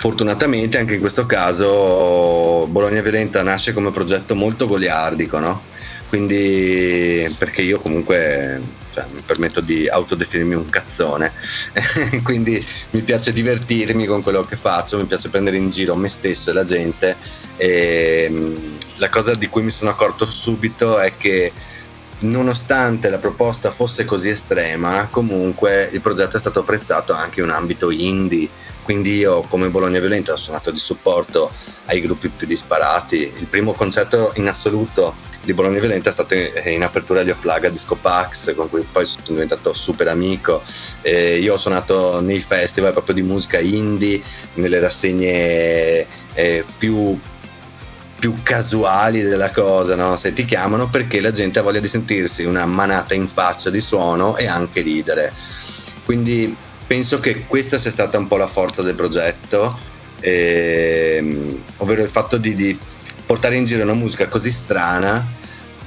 Fortunatamente 0.00 0.78
anche 0.78 0.94
in 0.94 1.00
questo 1.00 1.26
caso 1.26 2.66
Bologna 2.68 3.02
Violenta 3.02 3.42
nasce 3.42 3.74
come 3.74 3.90
progetto 3.90 4.34
molto 4.34 4.66
goliardico, 4.66 5.38
no? 5.38 5.60
Quindi 6.08 7.30
perché 7.36 7.60
io 7.60 7.78
comunque 7.78 8.62
cioè, 8.94 9.04
mi 9.12 9.20
permetto 9.20 9.60
di 9.60 9.86
autodefinirmi 9.86 10.54
un 10.54 10.70
cazzone, 10.70 11.34
quindi 12.24 12.58
mi 12.92 13.02
piace 13.02 13.34
divertirmi 13.34 14.06
con 14.06 14.22
quello 14.22 14.42
che 14.42 14.56
faccio, 14.56 14.96
mi 14.96 15.04
piace 15.04 15.28
prendere 15.28 15.58
in 15.58 15.68
giro 15.68 15.94
me 15.96 16.08
stesso 16.08 16.48
e 16.48 16.54
la 16.54 16.64
gente 16.64 17.14
e 17.58 18.26
mm, 18.30 18.56
la 18.96 19.10
cosa 19.10 19.34
di 19.34 19.48
cui 19.48 19.60
mi 19.60 19.70
sono 19.70 19.90
accorto 19.90 20.24
subito 20.24 20.98
è 20.98 21.12
che 21.14 21.52
nonostante 22.20 23.08
la 23.08 23.18
proposta 23.18 23.70
fosse 23.70 24.04
così 24.04 24.28
estrema, 24.28 25.08
comunque 25.10 25.88
il 25.92 26.00
progetto 26.00 26.36
è 26.36 26.40
stato 26.40 26.60
apprezzato 26.60 27.12
anche 27.12 27.40
in 27.40 27.46
un 27.46 27.52
ambito 27.52 27.90
indie. 27.90 28.48
Quindi 28.82 29.18
io 29.18 29.42
come 29.42 29.68
Bologna 29.68 30.00
Violenta 30.00 30.32
ho 30.32 30.36
suonato 30.36 30.72
di 30.72 30.78
supporto 30.78 31.52
ai 31.86 32.00
gruppi 32.00 32.28
più 32.28 32.46
disparati. 32.46 33.32
Il 33.38 33.46
primo 33.46 33.72
concerto 33.72 34.32
in 34.36 34.48
assoluto 34.48 35.14
di 35.44 35.52
Bologna 35.54 35.78
Violenta 35.78 36.10
è 36.10 36.12
stato 36.12 36.34
in 36.34 36.82
apertura 36.82 37.20
agli 37.20 37.30
Offlaga 37.30 37.68
Disco 37.68 37.94
Pax, 37.94 38.54
con 38.54 38.68
cui 38.68 38.84
poi 38.90 39.06
sono 39.06 39.22
diventato 39.26 39.72
super 39.74 40.08
amico. 40.08 40.62
Eh, 41.02 41.38
io 41.38 41.54
ho 41.54 41.56
suonato 41.56 42.20
nei 42.20 42.40
festival 42.40 42.92
proprio 42.92 43.14
di 43.14 43.22
musica 43.22 43.60
indie, 43.60 44.20
nelle 44.54 44.80
rassegne 44.80 46.06
eh, 46.34 46.64
più 46.76 47.18
più 48.20 48.42
casuali 48.42 49.22
della 49.22 49.50
cosa, 49.50 49.96
no? 49.96 50.14
se 50.16 50.32
ti 50.34 50.44
chiamano 50.44 50.88
perché 50.88 51.20
la 51.20 51.32
gente 51.32 51.58
ha 51.58 51.62
voglia 51.62 51.80
di 51.80 51.88
sentirsi 51.88 52.44
una 52.44 52.66
manata 52.66 53.14
in 53.14 53.26
faccia 53.26 53.70
di 53.70 53.80
suono 53.80 54.36
e 54.36 54.46
anche 54.46 54.82
ridere. 54.82 55.32
Quindi 56.04 56.54
penso 56.86 57.18
che 57.18 57.46
questa 57.46 57.78
sia 57.78 57.90
stata 57.90 58.18
un 58.18 58.28
po' 58.28 58.36
la 58.36 58.46
forza 58.46 58.82
del 58.82 58.94
progetto, 58.94 59.76
ehm, 60.20 61.62
ovvero 61.78 62.02
il 62.02 62.10
fatto 62.10 62.36
di, 62.36 62.54
di 62.54 62.78
portare 63.24 63.56
in 63.56 63.64
giro 63.64 63.82
una 63.82 63.94
musica 63.94 64.28
così 64.28 64.50
strana 64.50 65.38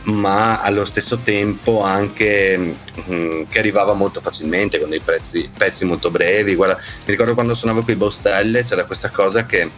ma 0.06 0.60
allo 0.62 0.86
stesso 0.86 1.20
tempo 1.20 1.82
anche 1.82 2.58
mh, 2.58 2.76
mm, 3.10 3.42
che 3.50 3.60
arrivava 3.60 3.94
molto 3.94 4.20
facilmente 4.20 4.80
con 4.80 4.90
dei 4.90 5.00
prezzi, 5.00 5.50
pezzi 5.56 5.86
molto 5.86 6.10
brevi. 6.12 6.56
Guarda, 6.56 6.76
mi 6.76 7.06
ricordo 7.06 7.34
quando 7.34 7.54
suonavo 7.54 7.84
con 7.84 7.94
i 7.94 7.98
Baustelle 7.98 8.64
c'era 8.64 8.84
questa 8.86 9.10
cosa 9.10 9.46
che 9.46 9.70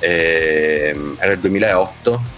eh, 0.00 0.96
era 1.18 1.32
il 1.32 1.38
2008 1.38 2.36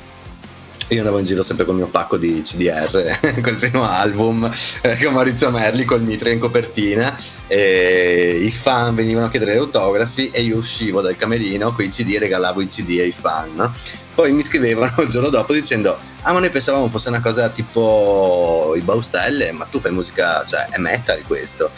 io 0.94 0.99
andavo 0.99 1.18
in 1.18 1.25
giro 1.25 1.44
sempre 1.44 1.64
con 1.64 1.75
il 1.77 1.83
mio 1.83 1.90
pacco 1.90 2.16
di 2.16 2.40
CDR, 2.42 3.18
col 3.42 3.55
primo 3.57 3.88
album, 3.88 4.51
eh, 4.83 4.99
con 5.01 5.12
Maurizio 5.12 5.51
Merli, 5.51 5.85
col 5.85 6.03
Mitre 6.03 6.33
in 6.33 6.40
copertina, 6.40 7.16
i 7.46 8.51
fan 8.51 8.94
venivano 8.96 9.27
a 9.27 9.31
chiedere 9.31 9.57
autografi 9.57 10.31
e 10.31 10.42
io 10.42 10.57
uscivo 10.57 11.01
dal 11.01 11.16
camerino 11.16 11.73
con 11.73 11.85
i 11.85 11.90
CD 11.90 12.14
e 12.14 12.18
regalavo 12.18 12.61
i 12.61 12.66
CD 12.66 12.99
ai 13.01 13.12
fan. 13.12 13.73
Poi 14.14 14.33
mi 14.33 14.42
scrivevano 14.42 15.03
il 15.03 15.09
giorno 15.09 15.29
dopo 15.29 15.53
dicendo, 15.53 15.96
ah 16.23 16.33
ma 16.33 16.40
noi 16.40 16.51
pensavamo 16.51 16.88
fosse 16.88 17.09
una 17.09 17.20
cosa 17.20 17.49
tipo 17.51 18.75
i 18.77 18.81
Baustelle, 18.81 19.53
ma 19.53 19.66
tu 19.66 19.79
fai 19.79 19.92
musica, 19.92 20.44
cioè 20.44 20.66
è 20.70 20.79
metal 20.79 21.23
questo 21.23 21.70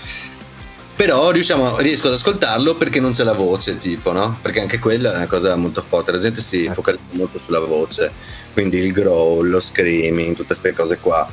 però 1.03 1.33
riusciamo, 1.33 1.79
riesco 1.79 2.07
ad 2.07 2.13
ascoltarlo 2.13 2.77
perché 2.77 3.01
non 3.01 3.11
c'è 3.11 3.25
la 3.25 3.33
voce 3.33 3.77
tipo 3.77 4.13
no? 4.13 4.39
perché 4.41 4.61
anche 4.61 4.79
quella 4.79 5.13
è 5.13 5.17
una 5.17 5.27
cosa 5.27 5.57
molto 5.57 5.83
forte 5.83 6.13
la 6.13 6.19
gente 6.19 6.41
si 6.41 6.67
eh. 6.67 6.73
focalizza 6.73 7.03
molto 7.17 7.41
sulla 7.45 7.59
voce 7.59 8.13
quindi 8.53 8.77
il 8.77 8.93
growl, 8.93 9.51
lo 9.51 9.59
screaming 9.59 10.37
tutte 10.37 10.47
queste 10.47 10.73
cose 10.73 10.99
qua 10.99 11.29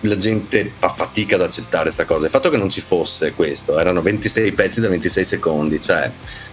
la 0.00 0.16
gente 0.18 0.70
fa 0.76 0.90
fatica 0.90 1.36
ad 1.36 1.40
accettare 1.40 1.84
questa 1.84 2.04
cosa 2.04 2.26
il 2.26 2.30
fatto 2.30 2.50
che 2.50 2.58
non 2.58 2.68
ci 2.68 2.82
fosse 2.82 3.32
questo 3.32 3.78
erano 3.78 4.02
26 4.02 4.52
pezzi 4.52 4.82
da 4.82 4.90
26 4.90 5.24
secondi 5.24 5.80
cioè 5.80 6.10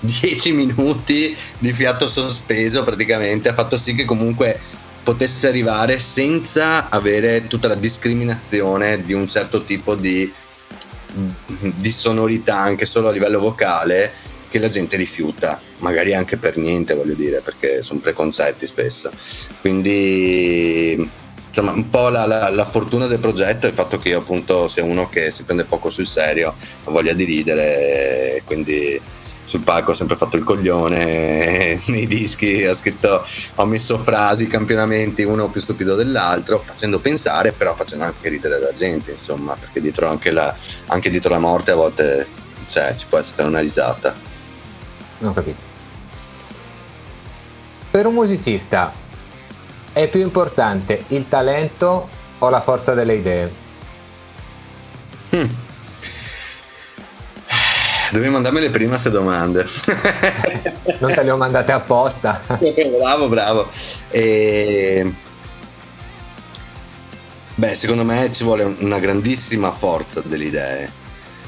10 0.00 0.52
minuti 0.52 1.34
di 1.56 1.72
fiato 1.72 2.06
sospeso 2.06 2.82
praticamente 2.82 3.48
ha 3.48 3.54
fatto 3.54 3.78
sì 3.78 3.94
che 3.94 4.04
comunque 4.04 4.60
potesse 5.02 5.48
arrivare 5.48 5.98
senza 5.98 6.90
avere 6.90 7.46
tutta 7.46 7.68
la 7.68 7.76
discriminazione 7.76 9.00
di 9.00 9.14
un 9.14 9.26
certo 9.26 9.64
tipo 9.64 9.94
di 9.94 10.30
di 11.14 11.92
sonorità 11.92 12.56
anche 12.56 12.86
solo 12.86 13.08
a 13.08 13.12
livello 13.12 13.38
vocale 13.38 14.12
che 14.48 14.58
la 14.58 14.68
gente 14.68 14.96
rifiuta, 14.96 15.60
magari 15.78 16.12
anche 16.14 16.36
per 16.36 16.58
niente, 16.58 16.94
voglio 16.94 17.14
dire, 17.14 17.40
perché 17.40 17.82
sono 17.82 18.00
preconcetti 18.00 18.66
spesso. 18.66 19.10
Quindi 19.60 21.10
insomma, 21.48 21.72
un 21.72 21.88
po' 21.88 22.08
la, 22.08 22.26
la, 22.26 22.50
la, 22.50 22.64
fortuna 22.64 23.06
del 23.06 23.18
progetto 23.18 23.66
è 23.66 23.70
il 23.70 23.74
fatto 23.74 23.98
che 23.98 24.10
io 24.10 24.18
appunto 24.18 24.68
sia 24.68 24.84
uno 24.84 25.08
che 25.08 25.30
si 25.30 25.44
prende 25.44 25.64
poco 25.64 25.90
sul 25.90 26.06
serio, 26.06 26.48
ha 26.84 26.90
voglia 26.90 27.14
di 27.14 27.24
ridere, 27.24 28.42
quindi 28.44 29.00
sul 29.44 29.62
palco 29.64 29.90
ho 29.90 29.94
sempre 29.94 30.16
fatto 30.16 30.36
il 30.36 30.44
coglione, 30.44 31.80
nei 31.86 32.06
dischi 32.06 32.64
ho 32.64 32.74
scritto, 32.74 33.24
ho 33.56 33.64
messo 33.64 33.98
frasi, 33.98 34.46
campionamenti, 34.46 35.22
uno 35.22 35.48
più 35.48 35.60
stupido 35.60 35.94
dell'altro, 35.94 36.58
facendo 36.58 36.98
pensare, 36.98 37.52
però 37.52 37.74
facendo 37.74 38.04
anche 38.04 38.28
ridere 38.28 38.60
la 38.60 38.74
gente, 38.74 39.12
insomma, 39.12 39.54
perché 39.54 39.80
dietro 39.80 40.08
anche 40.08 40.30
la, 40.30 40.54
anche 40.86 41.10
dietro 41.10 41.30
la 41.30 41.38
morte 41.38 41.70
a 41.72 41.74
volte 41.74 42.26
cioè, 42.66 42.94
ci 42.94 43.06
può 43.08 43.18
essere 43.18 43.42
una 43.42 43.60
risata. 43.60 44.14
Non 45.18 45.34
capito. 45.34 45.70
Per 47.90 48.06
un 48.06 48.14
musicista 48.14 48.92
è 49.92 50.08
più 50.08 50.20
importante 50.20 51.04
il 51.08 51.28
talento 51.28 52.08
o 52.38 52.48
la 52.48 52.60
forza 52.62 52.94
delle 52.94 53.14
idee? 53.14 53.52
Hmm. 55.30 55.61
Dovevi 58.12 58.30
mandarmele 58.30 58.68
prima 58.68 58.90
queste 58.90 59.08
domande. 59.08 59.64
non 61.00 61.14
te 61.14 61.22
le 61.22 61.30
ho 61.30 61.38
mandate 61.38 61.72
apposta. 61.72 62.42
bravo, 63.00 63.28
bravo. 63.28 63.66
E... 64.10 65.10
Beh, 67.54 67.74
secondo 67.74 68.04
me 68.04 68.30
ci 68.30 68.44
vuole 68.44 68.64
una 68.64 68.98
grandissima 68.98 69.70
forza 69.70 70.20
delle 70.20 70.44
idee. 70.44 70.90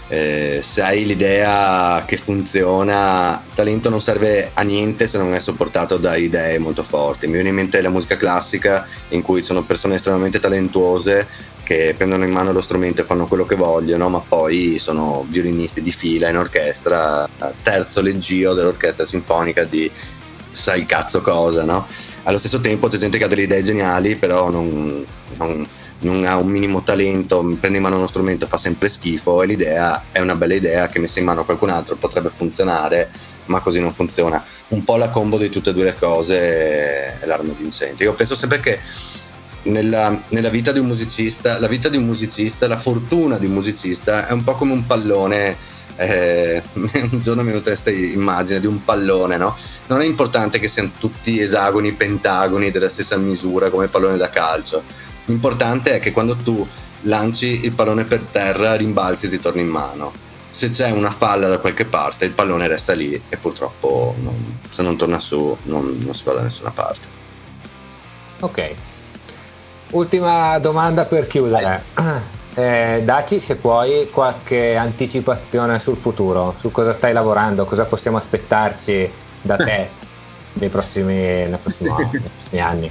Eh, 0.08 0.60
se 0.62 0.80
hai 0.80 1.04
l'idea 1.04 2.02
che 2.06 2.16
funziona, 2.16 3.42
talento 3.54 3.90
non 3.90 4.00
serve 4.00 4.50
a 4.54 4.62
niente 4.62 5.06
se 5.06 5.18
non 5.18 5.34
è 5.34 5.40
supportato 5.40 5.98
da 5.98 6.16
idee 6.16 6.58
molto 6.58 6.82
forti. 6.82 7.26
Mi 7.26 7.34
viene 7.34 7.50
in 7.50 7.56
mente 7.56 7.82
la 7.82 7.90
musica 7.90 8.16
classica 8.16 8.86
in 9.08 9.20
cui 9.20 9.42
sono 9.42 9.64
persone 9.64 9.96
estremamente 9.96 10.40
talentuose 10.40 11.26
che 11.64 11.94
prendono 11.96 12.24
in 12.24 12.30
mano 12.30 12.52
lo 12.52 12.60
strumento 12.60 13.00
e 13.00 13.04
fanno 13.04 13.26
quello 13.26 13.44
che 13.44 13.56
vogliono, 13.56 14.08
ma 14.08 14.20
poi 14.20 14.78
sono 14.78 15.26
violinisti 15.28 15.82
di 15.82 15.90
fila 15.90 16.28
in 16.28 16.36
orchestra, 16.36 17.28
terzo 17.62 18.00
leggio 18.00 18.54
dell'orchestra 18.54 19.04
sinfonica 19.04 19.64
di 19.64 19.90
sai 20.52 20.80
il 20.80 20.86
cazzo 20.86 21.20
cosa, 21.20 21.64
no? 21.64 21.86
Allo 22.22 22.38
stesso 22.38 22.60
tempo 22.60 22.88
c'è 22.88 22.96
gente 22.96 23.18
che 23.18 23.24
ha 23.24 23.28
delle 23.28 23.42
idee 23.42 23.62
geniali, 23.62 24.16
però 24.16 24.48
non, 24.50 25.04
non, 25.36 25.66
non 26.00 26.24
ha 26.24 26.36
un 26.36 26.48
minimo 26.48 26.82
talento, 26.82 27.40
prende 27.58 27.78
in 27.78 27.82
mano 27.82 27.96
uno 27.96 28.06
strumento, 28.06 28.46
fa 28.46 28.56
sempre 28.56 28.88
schifo 28.88 29.42
e 29.42 29.46
l'idea 29.46 30.04
è 30.12 30.20
una 30.20 30.34
bella 30.34 30.54
idea 30.54 30.86
che 30.86 31.00
messa 31.00 31.18
in 31.18 31.26
mano 31.26 31.40
a 31.40 31.44
qualcun 31.44 31.70
altro 31.70 31.96
potrebbe 31.96 32.30
funzionare, 32.30 33.10
ma 33.46 33.60
così 33.60 33.80
non 33.80 33.92
funziona. 33.92 34.42
Un 34.68 34.84
po' 34.84 34.96
la 34.96 35.10
combo 35.10 35.36
di 35.36 35.50
tutte 35.50 35.70
e 35.70 35.74
due 35.74 35.84
le 35.84 35.96
cose 35.98 37.20
è 37.20 37.26
l'arma 37.26 37.52
vincente. 37.56 38.04
Io 38.04 38.12
penso 38.14 38.34
sempre 38.34 38.60
che 38.60 38.80
nella, 39.64 40.22
nella, 40.28 40.48
vita 40.48 40.72
di 40.72 40.78
un 40.78 40.86
musicista, 40.86 41.58
la 41.58 41.68
vita 41.68 41.88
di 41.88 41.96
un 41.96 42.04
musicista, 42.04 42.66
la 42.66 42.76
fortuna 42.76 43.38
di 43.38 43.46
un 43.46 43.52
musicista 43.52 44.26
è 44.26 44.32
un 44.32 44.44
po' 44.44 44.54
come 44.54 44.72
un 44.72 44.86
pallone. 44.86 45.72
Eh, 45.96 46.62
un 46.74 47.20
giorno 47.22 47.42
mi 47.42 47.48
è 47.48 47.52
venuta 47.52 47.70
questa 47.70 47.90
immagine 47.90 48.60
di 48.60 48.66
un 48.66 48.84
pallone, 48.84 49.36
no? 49.36 49.56
Non 49.86 50.00
è 50.00 50.04
importante 50.04 50.58
che 50.58 50.68
siano 50.68 50.90
tutti 50.98 51.40
esagoni, 51.40 51.92
pentagoni 51.92 52.70
della 52.70 52.88
stessa 52.88 53.16
misura 53.16 53.70
come 53.70 53.88
pallone 53.88 54.16
da 54.16 54.30
calcio. 54.30 54.82
L'importante 55.26 55.92
è 55.92 56.00
che 56.00 56.12
quando 56.12 56.36
tu 56.36 56.66
lanci 57.02 57.64
il 57.64 57.72
pallone 57.72 58.04
per 58.04 58.20
terra, 58.30 58.74
rimbalzi 58.74 59.26
e 59.26 59.28
ti 59.28 59.40
torni 59.40 59.60
in 59.62 59.68
mano. 59.68 60.12
Se 60.50 60.70
c'è 60.70 60.90
una 60.90 61.10
falla 61.10 61.48
da 61.48 61.58
qualche 61.58 61.84
parte, 61.84 62.24
il 62.24 62.30
pallone 62.30 62.68
resta 62.68 62.92
lì 62.92 63.20
e 63.28 63.36
purtroppo 63.36 64.14
non, 64.22 64.58
se 64.70 64.82
non 64.82 64.96
torna 64.96 65.18
su 65.18 65.56
non, 65.64 65.98
non 66.04 66.14
si 66.14 66.22
va 66.24 66.34
da 66.34 66.42
nessuna 66.42 66.70
parte. 66.70 67.22
Ok, 68.40 68.74
Ultima 69.94 70.58
domanda 70.58 71.04
per 71.04 71.26
chiudere. 71.26 71.82
Eh, 72.56 73.02
daci 73.04 73.40
se 73.40 73.56
puoi 73.56 74.10
qualche 74.12 74.76
anticipazione 74.76 75.80
sul 75.80 75.96
futuro, 75.96 76.54
su 76.56 76.70
cosa 76.70 76.92
stai 76.92 77.12
lavorando, 77.12 77.64
cosa 77.64 77.84
possiamo 77.84 78.16
aspettarci 78.16 79.10
da 79.42 79.56
te 79.56 79.88
nei 80.54 80.68
prossimi, 80.68 81.16
nei 81.16 81.58
prossimi, 81.60 81.88
nei 81.88 82.20
prossimi 82.20 82.60
anni. 82.60 82.88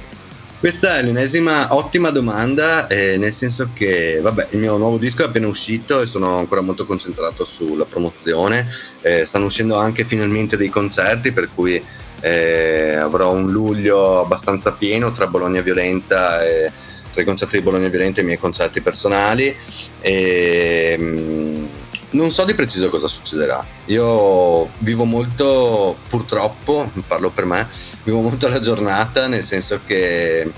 Questa 0.60 0.98
è 0.98 1.02
l'ennesima 1.02 1.74
ottima 1.74 2.10
domanda, 2.10 2.88
eh, 2.88 3.16
nel 3.16 3.32
senso 3.32 3.70
che 3.72 4.20
vabbè, 4.20 4.48
il 4.50 4.58
mio 4.58 4.76
nuovo 4.76 4.98
disco 4.98 5.22
è 5.22 5.28
appena 5.28 5.46
uscito 5.46 6.02
e 6.02 6.06
sono 6.06 6.36
ancora 6.36 6.60
molto 6.60 6.84
concentrato 6.84 7.46
sulla 7.46 7.86
promozione. 7.86 8.68
Eh, 9.00 9.24
stanno 9.24 9.46
uscendo 9.46 9.76
anche 9.76 10.04
finalmente 10.04 10.58
dei 10.58 10.68
concerti, 10.68 11.32
per 11.32 11.48
cui 11.54 11.82
eh, 12.20 12.96
avrò 12.96 13.32
un 13.32 13.50
luglio 13.50 14.20
abbastanza 14.20 14.72
pieno 14.72 15.10
tra 15.12 15.26
Bologna 15.26 15.62
Violenta 15.62 16.44
e 16.44 16.70
tra 17.14 17.22
i 17.22 17.24
concerti 17.24 17.58
di 17.58 17.62
Bologna 17.62 17.88
Violenta 17.88 18.18
e 18.18 18.22
i 18.22 18.26
miei 18.26 18.38
concerti 18.38 18.80
personali. 18.80 19.56
E, 20.00 20.96
mh, 20.98 21.04
mm, 21.04 21.66
non 22.10 22.30
so 22.30 22.44
di 22.44 22.54
preciso 22.54 22.90
cosa 22.90 23.08
succederà. 23.08 23.64
Io 23.86 24.68
vivo 24.78 25.04
molto, 25.04 25.96
purtroppo, 26.08 26.90
parlo 27.06 27.30
per 27.30 27.44
me, 27.44 27.68
vivo 28.02 28.20
molto 28.20 28.48
la 28.48 28.60
giornata, 28.60 29.26
nel 29.26 29.42
senso 29.42 29.80
che 29.86 30.50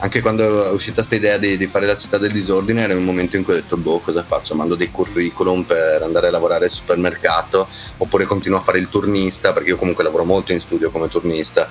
anche 0.00 0.20
quando 0.20 0.66
è 0.66 0.70
uscita 0.70 0.96
questa 0.96 1.14
idea 1.14 1.36
di, 1.36 1.56
di, 1.56 1.66
fare 1.66 1.86
la 1.86 1.96
città 1.96 2.16
del 2.16 2.32
disordine 2.32 2.82
era 2.82 2.96
un 2.96 3.04
momento 3.04 3.36
in 3.36 3.44
cui 3.44 3.52
ho 3.52 3.56
detto 3.56 3.76
boh 3.76 4.00
cosa 4.00 4.22
faccio? 4.22 4.54
Mando 4.54 4.74
dei 4.74 4.90
curriculum 4.90 5.62
per 5.64 6.02
andare 6.02 6.28
a 6.28 6.30
lavorare 6.30 6.64
al 6.64 6.70
supermercato 6.70 7.68
oppure 7.98 8.24
continuo 8.24 8.58
a 8.58 8.62
fare 8.62 8.78
il 8.78 8.88
turnista 8.88 9.52
perché 9.52 9.70
io 9.70 9.76
comunque 9.76 10.02
lavoro 10.02 10.24
molto 10.24 10.52
in 10.52 10.60
studio 10.60 10.90
come 10.90 11.08
turnista. 11.08 11.68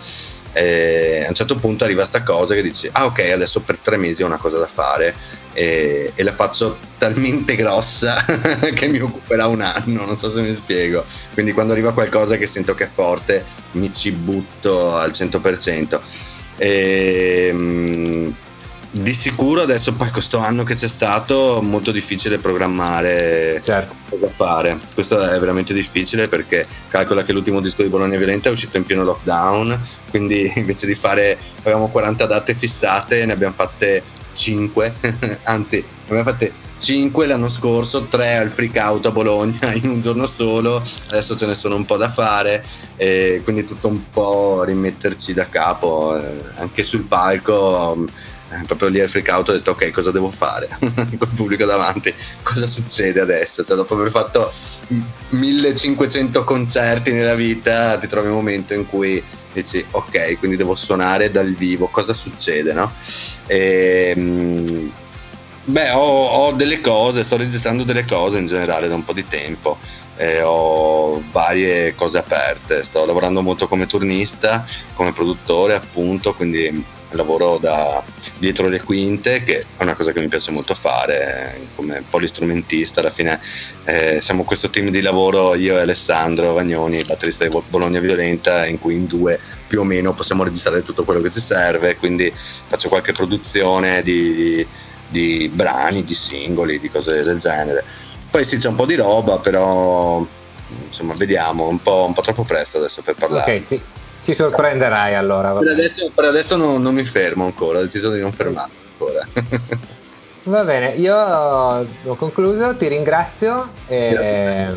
E 0.53 1.23
a 1.25 1.29
un 1.29 1.35
certo 1.35 1.55
punto 1.55 1.83
arriva 1.83 1.99
questa 1.99 2.23
cosa 2.23 2.55
che 2.55 2.63
dici 2.63 2.89
ah 2.91 3.05
ok 3.05 3.19
adesso 3.31 3.59
per 3.61 3.77
tre 3.77 3.97
mesi 3.97 4.23
ho 4.23 4.27
una 4.27 4.37
cosa 4.37 4.59
da 4.59 4.67
fare. 4.67 5.15
E, 5.51 6.11
e 6.13 6.23
la 6.23 6.31
faccio 6.31 6.77
talmente 6.99 7.55
grossa 7.55 8.23
che 8.75 8.87
mi 8.87 8.99
occuperà 8.99 9.47
un 9.47 9.61
anno 9.61 10.05
non 10.05 10.15
so 10.15 10.29
se 10.29 10.41
mi 10.41 10.53
spiego. 10.53 11.03
Quindi 11.33 11.51
quando 11.51 11.73
arriva 11.73 11.93
qualcosa 11.93 12.37
che 12.37 12.45
sento 12.45 12.75
che 12.75 12.83
è 12.83 12.87
forte 12.87 13.43
mi 13.71 13.91
ci 13.91 14.11
butto 14.11 14.95
al 14.95 15.09
100% 15.09 15.99
e, 16.59 17.47
ehm, 17.51 18.35
di 18.91 19.13
sicuro 19.13 19.61
adesso 19.61 19.93
poi 19.93 20.09
questo 20.09 20.39
anno 20.39 20.63
che 20.63 20.73
c'è 20.73 20.87
stato 20.87 21.59
è 21.59 21.63
molto 21.63 21.91
difficile 21.91 22.37
programmare 22.37 23.61
certo. 23.63 23.95
cosa 24.09 24.27
fare 24.27 24.77
questo 24.95 25.21
è 25.21 25.39
veramente 25.39 25.73
difficile 25.73 26.27
perché 26.27 26.65
calcola 26.87 27.23
che 27.23 27.31
l'ultimo 27.31 27.61
disco 27.61 27.83
di 27.83 27.89
Bologna 27.89 28.17
Violenta 28.17 28.49
è 28.49 28.51
uscito 28.51 28.77
in 28.77 28.85
pieno 28.85 29.03
lockdown 29.03 29.79
quindi 30.09 30.51
invece 30.57 30.87
di 30.87 30.95
fare 30.95 31.37
avevamo 31.59 31.89
40 31.89 32.25
date 32.25 32.55
fissate 32.55 33.25
ne 33.25 33.33
abbiamo 33.33 33.53
fatte 33.53 34.01
5 34.33 34.93
anzi 35.43 35.77
ne 35.77 35.85
abbiamo 36.05 36.23
fatte 36.23 36.51
5 36.79 37.25
l'anno 37.27 37.49
scorso, 37.49 38.03
3 38.03 38.37
al 38.37 38.49
freak 38.49 38.75
out 38.77 39.05
a 39.05 39.11
Bologna 39.11 39.73
in 39.75 39.89
un 39.89 40.01
giorno 40.01 40.25
solo, 40.25 40.81
adesso 41.09 41.35
ce 41.35 41.45
ne 41.45 41.55
sono 41.55 41.75
un 41.75 41.85
po' 41.85 41.97
da 41.97 42.09
fare, 42.09 42.63
e 42.95 43.41
quindi 43.43 43.65
tutto 43.65 43.87
un 43.87 44.09
po' 44.09 44.63
rimetterci 44.63 45.33
da 45.33 45.47
capo, 45.49 46.17
eh, 46.17 46.43
anche 46.55 46.83
sul 46.83 47.03
palco. 47.03 48.05
Eh, 48.51 48.65
proprio 48.65 48.87
lì 48.87 48.99
al 48.99 49.07
freak 49.09 49.29
out 49.29 49.49
ho 49.49 49.51
detto 49.51 49.71
ok 49.71 49.91
cosa 49.91 50.09
devo 50.09 50.31
fare? 50.31 50.67
Col 50.81 51.29
pubblico 51.35 51.65
davanti 51.65 52.11
cosa 52.41 52.65
succede 52.65 53.19
adesso? 53.19 53.63
Cioè 53.63 53.75
dopo 53.75 53.93
aver 53.93 54.09
fatto 54.09 54.51
1500 55.29 56.43
concerti 56.43 57.11
nella 57.11 57.35
vita 57.35 57.99
ti 57.99 58.07
trovi 58.07 58.29
un 58.29 58.33
momento 58.33 58.73
in 58.73 58.87
cui 58.87 59.23
dici 59.53 59.85
ok 59.91 60.39
quindi 60.39 60.57
devo 60.57 60.73
suonare 60.73 61.29
dal 61.29 61.53
vivo 61.53 61.89
cosa 61.89 62.13
succede? 62.13 62.73
no? 62.73 62.91
E, 63.45 64.13
ehm, 64.17 64.91
Beh, 65.69 65.91
ho, 65.91 66.25
ho, 66.25 66.51
delle 66.53 66.81
cose, 66.81 67.23
sto 67.23 67.37
registrando 67.37 67.83
delle 67.83 68.03
cose 68.03 68.39
in 68.39 68.47
generale 68.47 68.87
da 68.87 68.95
un 68.95 69.05
po' 69.05 69.13
di 69.13 69.27
tempo. 69.27 69.77
Eh, 70.17 70.41
ho 70.41 71.21
varie 71.31 71.93
cose 71.93 72.17
aperte. 72.17 72.83
Sto 72.83 73.05
lavorando 73.05 73.43
molto 73.43 73.67
come 73.67 73.85
turnista, 73.85 74.65
come 74.95 75.13
produttore, 75.13 75.75
appunto, 75.75 76.33
quindi 76.33 76.83
lavoro 77.11 77.59
da 77.59 78.03
dietro 78.39 78.67
le 78.67 78.81
quinte, 78.81 79.43
che 79.43 79.59
è 79.59 79.83
una 79.83 79.93
cosa 79.93 80.11
che 80.11 80.19
mi 80.19 80.27
piace 80.27 80.49
molto 80.49 80.73
fare 80.73 81.53
eh, 81.55 81.67
come 81.75 82.03
polistrumentista. 82.09 83.01
Alla 83.01 83.11
fine 83.11 83.39
eh, 83.85 84.21
siamo 84.21 84.43
questo 84.45 84.71
team 84.71 84.89
di 84.89 85.01
lavoro, 85.01 85.53
io 85.53 85.77
e 85.77 85.81
Alessandro 85.81 86.53
Vagnoni, 86.53 87.03
batterista 87.03 87.47
di 87.47 87.55
Bologna 87.67 87.99
Violenta, 87.99 88.65
in 88.65 88.79
cui 88.79 88.95
in 88.95 89.05
due 89.05 89.39
più 89.67 89.81
o 89.81 89.83
meno 89.83 90.13
possiamo 90.13 90.43
registrare 90.43 90.83
tutto 90.83 91.03
quello 91.03 91.21
che 91.21 91.29
ci 91.29 91.39
serve. 91.39 91.95
Quindi 91.95 92.33
faccio 92.33 92.89
qualche 92.89 93.11
produzione 93.11 94.01
di 94.01 94.65
di 95.09 95.49
brani, 95.53 96.03
di 96.03 96.13
singoli, 96.13 96.79
di 96.79 96.89
cose 96.89 97.23
del 97.23 97.39
genere. 97.39 97.83
Poi 98.29 98.45
sì, 98.45 98.57
c'è 98.57 98.69
un 98.69 98.75
po' 98.75 98.85
di 98.85 98.95
roba, 98.95 99.39
però 99.39 100.25
insomma, 100.87 101.13
vediamo, 101.15 101.67
un 101.67 101.81
po', 101.81 102.05
un 102.07 102.13
po 102.13 102.21
troppo 102.21 102.43
presto 102.43 102.77
adesso 102.77 103.01
per 103.01 103.15
parlare. 103.15 103.57
Ok, 103.57 103.65
ci, 103.65 103.81
ci 104.23 104.33
sorprenderai 104.33 105.15
allora. 105.15 105.51
Per 105.53 105.67
adesso, 105.67 106.11
per 106.13 106.25
adesso 106.25 106.55
non, 106.55 106.81
non, 106.81 106.93
mi 106.93 107.03
fermo 107.03 107.45
ancora, 107.45 107.79
ho 107.79 107.81
deciso 107.81 108.11
di 108.11 108.19
non 108.19 108.31
fermarmi 108.31 108.73
ancora. 108.91 109.27
Va 110.43 110.63
bene, 110.63 110.95
io 110.95 111.15
ho 111.15 112.15
concluso, 112.15 112.75
ti 112.75 112.87
ringrazio 112.87 113.71
e, 113.87 114.73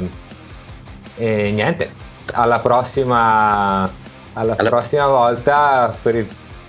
e 1.16 1.50
niente, 1.50 1.90
alla 2.32 2.58
prossima, 2.58 3.82
alla, 4.32 4.54
alla 4.56 4.68
prossima 4.68 5.06
volta 5.06 5.96
per 6.02 6.16
il 6.16 6.28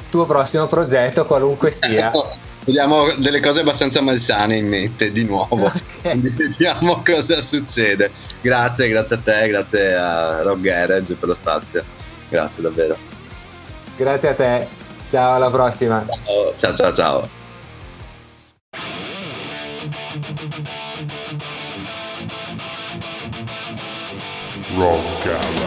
tuo 0.10 0.26
prossimo 0.26 0.67
progetto, 0.67 1.26
qualunque 1.26 1.71
sia. 1.71 2.12
Vediamo 2.65 3.12
delle 3.17 3.41
cose 3.41 3.60
abbastanza 3.60 4.02
malsane 4.02 4.56
in 4.58 4.67
mente 4.67 5.12
di 5.12 5.23
nuovo. 5.23 5.71
Okay. 6.04 6.19
Vediamo 6.19 7.02
cosa 7.06 7.41
succede. 7.41 8.12
Grazie, 8.41 8.89
grazie 8.89 9.15
a 9.15 9.19
te, 9.19 9.47
grazie 9.47 9.95
a 9.95 10.41
Rock 10.41 10.60
Garage 10.60 11.15
per 11.15 11.30
lo 11.30 11.34
spazio. 11.34 11.82
Grazie 12.28 12.62
davvero. 12.62 12.97
Grazie 13.95 14.28
a 14.30 14.34
te. 14.34 14.67
Ciao, 15.10 15.36
alla 15.36 15.49
prossima. 15.49 16.06
Ciao, 16.06 16.54
ciao, 16.58 16.76
ciao. 16.76 16.93
ciao. 16.93 17.30
Rock 24.76 25.23
Garage. 25.23 25.62